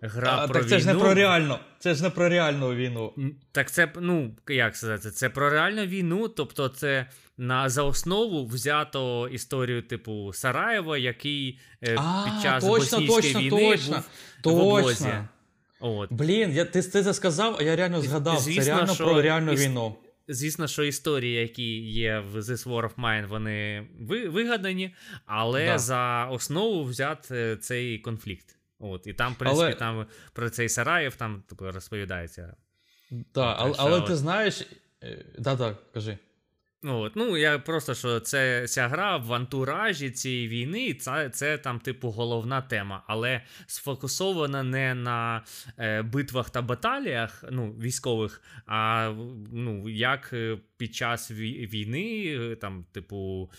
[0.00, 3.12] Гра а, про Так це ж не про реальну, це ж не про реальну війну.
[3.52, 7.06] Так це, ну, як сказати, це про реальну війну, тобто це
[7.38, 13.40] на за основу взято історію типу Сараєва, який е, а, під час точно, боснійської точно,
[13.40, 14.02] війни точно, був
[14.42, 14.52] точно.
[14.52, 15.12] в облозі.
[15.80, 16.12] От.
[16.12, 18.40] Блін, я, ти ти це сказав, а я реально згадав.
[18.40, 19.60] Звісно, це реально про реальну іс...
[19.60, 19.94] війну.
[20.28, 23.86] Звісно, що історії, які є в This War of Mine, вони
[24.28, 24.94] вигадані,
[25.26, 25.78] але да.
[25.78, 28.55] за основу взят е, цей конфлікт.
[28.78, 29.74] От, І там, в принципі, але...
[29.74, 32.56] там про цей Сараєв там типу, розповідається.
[33.32, 34.66] Так, але, але ти знаєш.
[35.38, 36.18] Да-да, е, кажи.
[36.88, 41.80] От, Ну, я просто що це ця гра в антуражі цієї війни, це це там,
[41.80, 45.44] типу, головна тема, але сфокусована не на
[45.78, 49.12] е, битвах та баталіях ну, військових, а
[49.52, 53.50] ну, як е, під час війни, е, там, типу,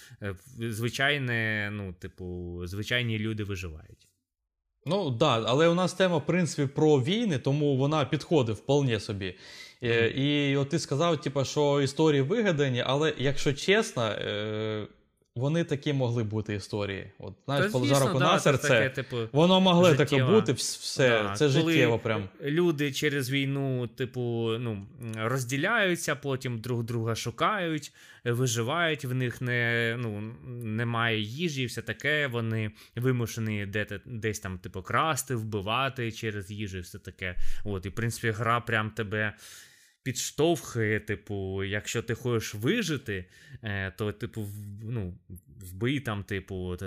[0.60, 4.07] звичайне, ну, типу, звичайні люди виживають.
[4.90, 9.36] Ну да, але у нас тема, в принципі, про війни, тому вона підходить вполне собі.
[9.84, 10.08] Mm.
[10.08, 14.88] І от ти сказав, типу, що історії вигадані, але якщо чесно, е,
[15.38, 17.12] вони такі могли бути історії.
[17.20, 21.50] От знаєш, положа руку на серце, таке, типу, воно могло таке бути, все, да, це
[21.50, 22.30] життєво прям.
[22.42, 27.94] Люди через війну, типу, ну, розділяються, потім друг друга шукають,
[28.26, 30.22] виживають, в них не, ну,
[30.64, 32.28] немає їжі, все таке.
[32.28, 37.36] Вони вимушені де, десь там, типу, красти, вбивати через їжу, все таке.
[37.64, 39.34] От, І в принципі, гра прям тебе
[40.08, 43.26] підштовхує, типу, якщо ти хочеш вижити,
[43.64, 44.48] е, то, типу,
[44.84, 45.18] ну,
[45.48, 46.78] вбий там, типу,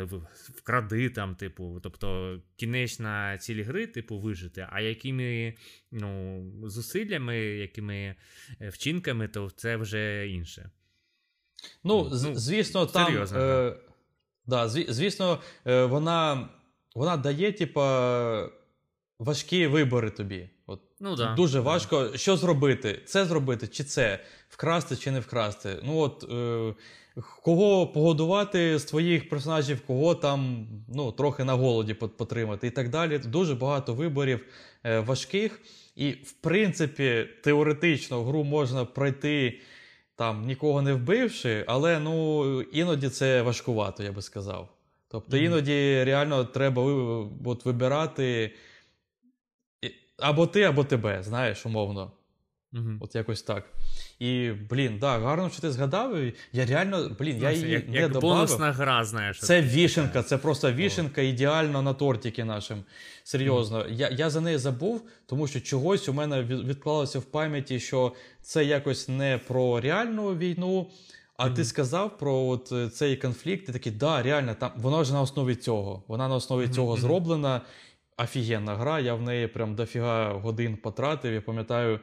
[0.56, 5.54] вкради там, типу, тобто кінечна ціль гри, типу, вижити, а якими
[5.92, 8.14] ну, зусиллями, якими
[8.60, 10.70] е, вчинками, то це вже інше.
[11.84, 13.06] Ну, ну звісно, там.
[13.06, 13.76] Серйозно, е,
[14.46, 16.48] да, звісно, е, вона
[16.94, 18.50] вона дає, типа,
[19.18, 20.48] важкі вибори тобі.
[21.00, 21.34] Ну, да.
[21.34, 22.16] Дуже важко.
[22.16, 23.00] Що зробити?
[23.04, 24.18] Це зробити, чи це?
[24.48, 25.76] Вкрасти, чи не вкрасти.
[25.82, 26.74] Ну от е,
[27.42, 33.18] кого погодувати з твоїх персонажів, кого там ну, трохи на голоді потримати і так далі.
[33.18, 34.46] Дуже багато виборів
[34.84, 35.60] е, важких.
[35.96, 39.60] І, в принципі, теоретично гру можна пройти
[40.16, 44.68] там, нікого не вбивши, але ну, іноді це важкувато, я би сказав.
[45.08, 45.44] Тобто mm-hmm.
[45.44, 46.82] іноді реально треба
[47.44, 48.52] от, вибирати.
[50.20, 52.12] Або ти, або тебе, знаєш, умовно.
[52.72, 52.90] Угу.
[53.00, 53.64] От якось так.
[54.18, 56.16] І, блін, да, гарно, що ти згадав.
[56.52, 58.36] Я реально, блін, я її як, не як добавив.
[58.36, 59.40] бонусна гра, знаєш.
[59.40, 62.84] Це вішенка, це просто вішенка ідеально на тортики нашим.
[63.24, 63.86] Серйозно.
[63.88, 68.64] Я я за неї забув, тому що чогось у мене відклалося в пам'яті, що це
[68.64, 70.90] якось не про реальну війну.
[71.36, 71.54] А mm-hmm.
[71.54, 75.20] ти сказав про от е, цей конфлікт, і такий, да, реально, там вона ж на
[75.20, 76.02] основі цього.
[76.08, 76.74] Вона на основі mm-hmm.
[76.74, 77.60] цього зроблена
[78.22, 79.00] офігенна гра.
[79.00, 81.32] Я в неї прям дофіга годин потратив.
[81.32, 82.00] Я пам'ятаю,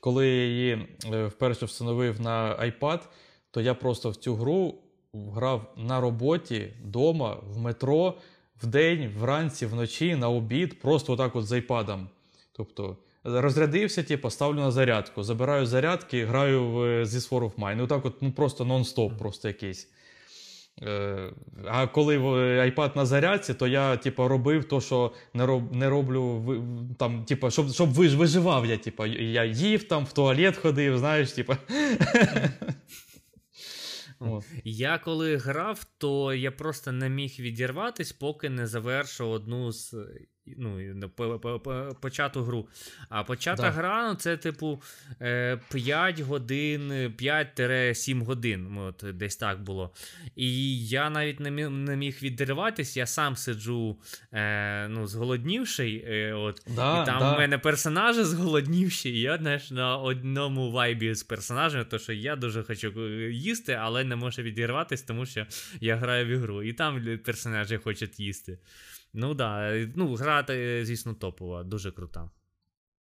[0.00, 3.00] коли я її е, вперше встановив на iPad,
[3.50, 4.74] то я просто в цю гру
[5.12, 8.14] грав на роботі, вдома, в метро,
[8.62, 12.06] вдень, вранці, вночі, на обід, просто отак от з iPad.
[12.52, 15.22] Тобто Розрядився, типу, ставлю на зарядку.
[15.22, 17.74] Забираю зарядки, граю в This War of Mine.
[17.74, 19.88] Ну так от ну просто нон-стоп, просто якийсь.
[20.82, 21.32] Е,
[21.66, 26.44] а коли iPad на зарядці, то я типу, робив то, що не роб, не роблю
[26.98, 28.76] там, типу, щоб щоб виживав я.
[28.76, 31.56] Типу, я їв там, в туалет ходив, знаєш, типу.
[34.64, 39.94] Я коли грав, то я просто не міг відірватись, поки не завершу одну з
[40.56, 41.10] ну,
[42.00, 42.68] почату гру.
[43.08, 43.70] А почата да.
[43.70, 44.82] гра ну, це, типу,
[45.18, 48.78] 5 е, годин, 5-7 годин.
[48.78, 49.94] От, Десь так було.
[50.36, 53.96] І я навіть не міг, не міг відриватись, я сам сиджу
[54.32, 56.04] е, ну, зголоднівший.
[56.08, 57.34] Е, от, да, І там да.
[57.34, 62.36] у мене персонажі зголоднівші, і я знаєш, на одному вайбі з персонажами, то що я
[62.36, 65.46] дуже хочу е, їсти, але не можу відірватися, тому що
[65.80, 66.62] я граю в ігру.
[66.62, 68.58] І там персонажі хочуть їсти.
[69.14, 70.44] Ну да, ну, гра,
[70.82, 72.30] звісно, топова, дуже крута.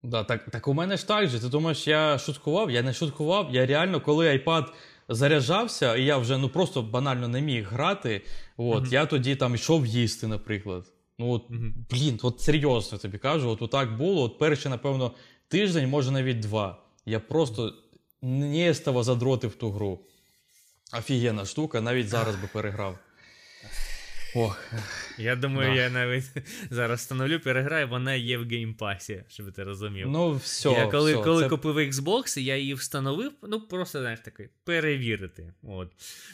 [0.04, 1.40] Да, Так так у мене ж так же.
[1.40, 2.72] Ти думаєш, я шуткував?
[2.72, 3.50] Я не шуткував.
[3.52, 4.66] Я реально, коли iPad
[5.10, 8.22] заряджався, і я вже ну просто банально не міг грати,
[8.58, 8.94] от, mm-hmm.
[8.94, 10.86] я тоді там йшов їсти, наприклад.
[11.20, 11.74] Ну от, mm-hmm.
[11.90, 14.24] Блін, от серйозно тобі кажу, от, от так було.
[14.24, 15.12] От перший, напевно,
[15.48, 16.82] тиждень, може навіть два.
[17.06, 17.74] Я просто
[18.22, 20.00] нестово задротив ту гру.
[20.98, 22.98] Офігенна штука, навіть зараз би переграв.
[24.36, 24.60] Ох.
[25.18, 25.82] Я думаю, да.
[25.82, 26.24] я навіть
[26.70, 30.08] зараз встановлю, переграю, вона є в геймпасі, щоб ти розумів.
[30.10, 30.70] Ну, все.
[30.70, 31.50] Я коли все, коли це...
[31.50, 35.54] купив Xbox, я її встановив, ну просто знаєш такий, перевірити.
[35.64, 35.92] От.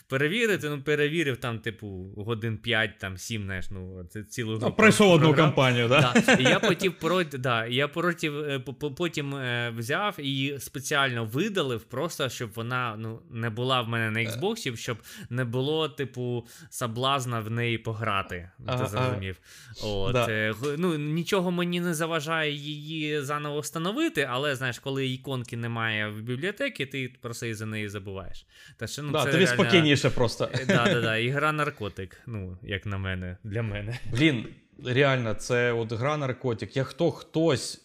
[0.08, 4.76] Перевірити, ну перевірив там, типу, годин 5, там 7, знаєш, ну, це цілу групу.
[4.76, 6.14] Пройшов одну кампанію, да?
[6.26, 6.34] да.
[6.34, 8.60] І я потім проти, да, я проти, е,
[8.98, 14.22] потім е, взяв і спеціально видалив, просто щоб вона ну, не була в мене на
[14.22, 14.26] е.
[14.26, 14.98] Xbox, щоб
[15.30, 18.50] не було, типу, соблазна в неї пограти.
[18.66, 19.40] Ага, ти зрозумів.
[19.84, 20.28] От, да.
[20.30, 26.22] е, ну, Нічого мені не заважає її заново встановити, але знаєш, коли іконки немає в
[26.22, 28.46] бібліотеці, ти про це і за неї забуваєш.
[28.78, 29.64] Та що, ну, да, це Тобі реально...
[29.64, 30.50] спокійніше просто.
[30.54, 34.00] Е, да, да, да, Ігра наркотик, ну, як на мене, для мене.
[34.12, 34.46] Блін,
[34.86, 36.78] реально, це от гра наркотик.
[36.78, 37.84] Як хто хтось.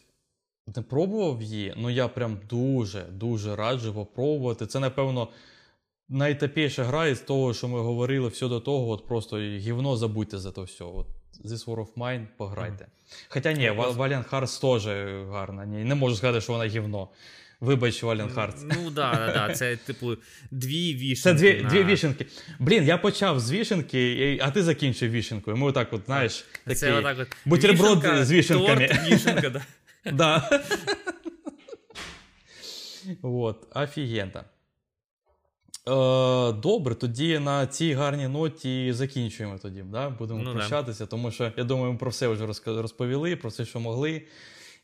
[0.76, 4.66] Не пробував її, ну я прям дуже-дуже раджу попробувати.
[4.66, 5.28] Це, напевно,
[6.08, 10.50] найтопіша гра із того, що ми говорили все до того, от просто гівно забудьте за
[10.50, 10.84] то все.
[10.84, 11.06] От
[11.44, 12.84] This War of Mine пограйте.
[12.84, 12.88] Mm.
[13.28, 14.86] Хоча ні, Valiant Hearts теж
[15.30, 15.66] гарна.
[15.66, 17.08] Ні, Не можу сказати, що вона гівно.
[17.62, 18.62] Вибач, Valiant Hearts.
[18.62, 20.16] Ну да, да, да, це типу
[20.50, 21.38] дві вішенки.
[21.38, 21.68] Це дві на...
[21.68, 22.26] дві вішенки.
[22.58, 25.56] Блін, я почав з вішенки, а ти закінчив вішенкою.
[25.56, 27.28] Ми отак, от, знаєш, такий це отак от.
[27.44, 28.88] бутерброд Вішенка, з вішенками.
[28.88, 29.62] Торт, вішенка, да.
[30.12, 30.60] да.
[33.22, 34.44] Вот, офігенно.
[35.88, 39.84] Е, Добре, тоді на цій гарній ноті закінчуємо тоді.
[39.92, 40.10] Да?
[40.10, 41.06] Будемо ну, прощатися, да.
[41.06, 44.22] тому що я думаю, ми про все вже розповіли, про все, що могли.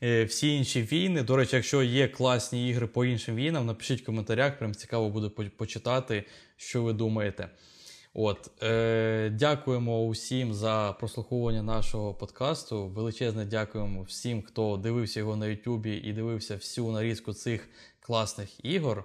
[0.03, 1.23] Е, всі інші війни.
[1.23, 5.49] До речі, якщо є класні ігри по іншим війнам, напишіть в коментарях, прям цікаво буде
[5.57, 6.25] почитати,
[6.57, 7.49] що ви думаєте.
[8.15, 12.87] От, е, Дякуємо усім за прослуховування нашого подкасту.
[12.87, 17.69] Величезне дякуємо всім, хто дивився його на Ютубі і дивився всю нарізку цих
[18.01, 19.05] класних ігор.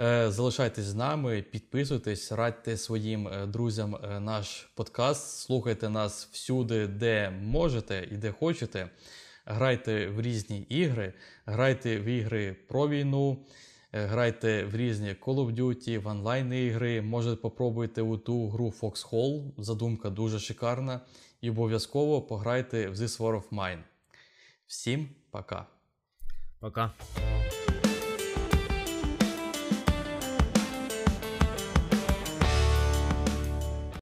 [0.00, 5.38] Е, залишайтесь з нами, підписуйтесь, радьте своїм е, друзям е, наш подкаст.
[5.38, 8.90] Слухайте нас всюди, де можете і де хочете.
[9.46, 11.12] Грайте в різні ігри,
[11.46, 13.46] грайте в ігри про війну,
[13.92, 17.02] грайте в різні Call of Duty, в онлайн ігри.
[17.02, 19.50] Може, попробуйте у ту гру Foxhole.
[19.58, 21.00] Задумка дуже шикарна.
[21.40, 23.82] І обов'язково пограйте в This War of Mine.
[24.66, 25.66] Всім пока.
[26.60, 26.92] Пока.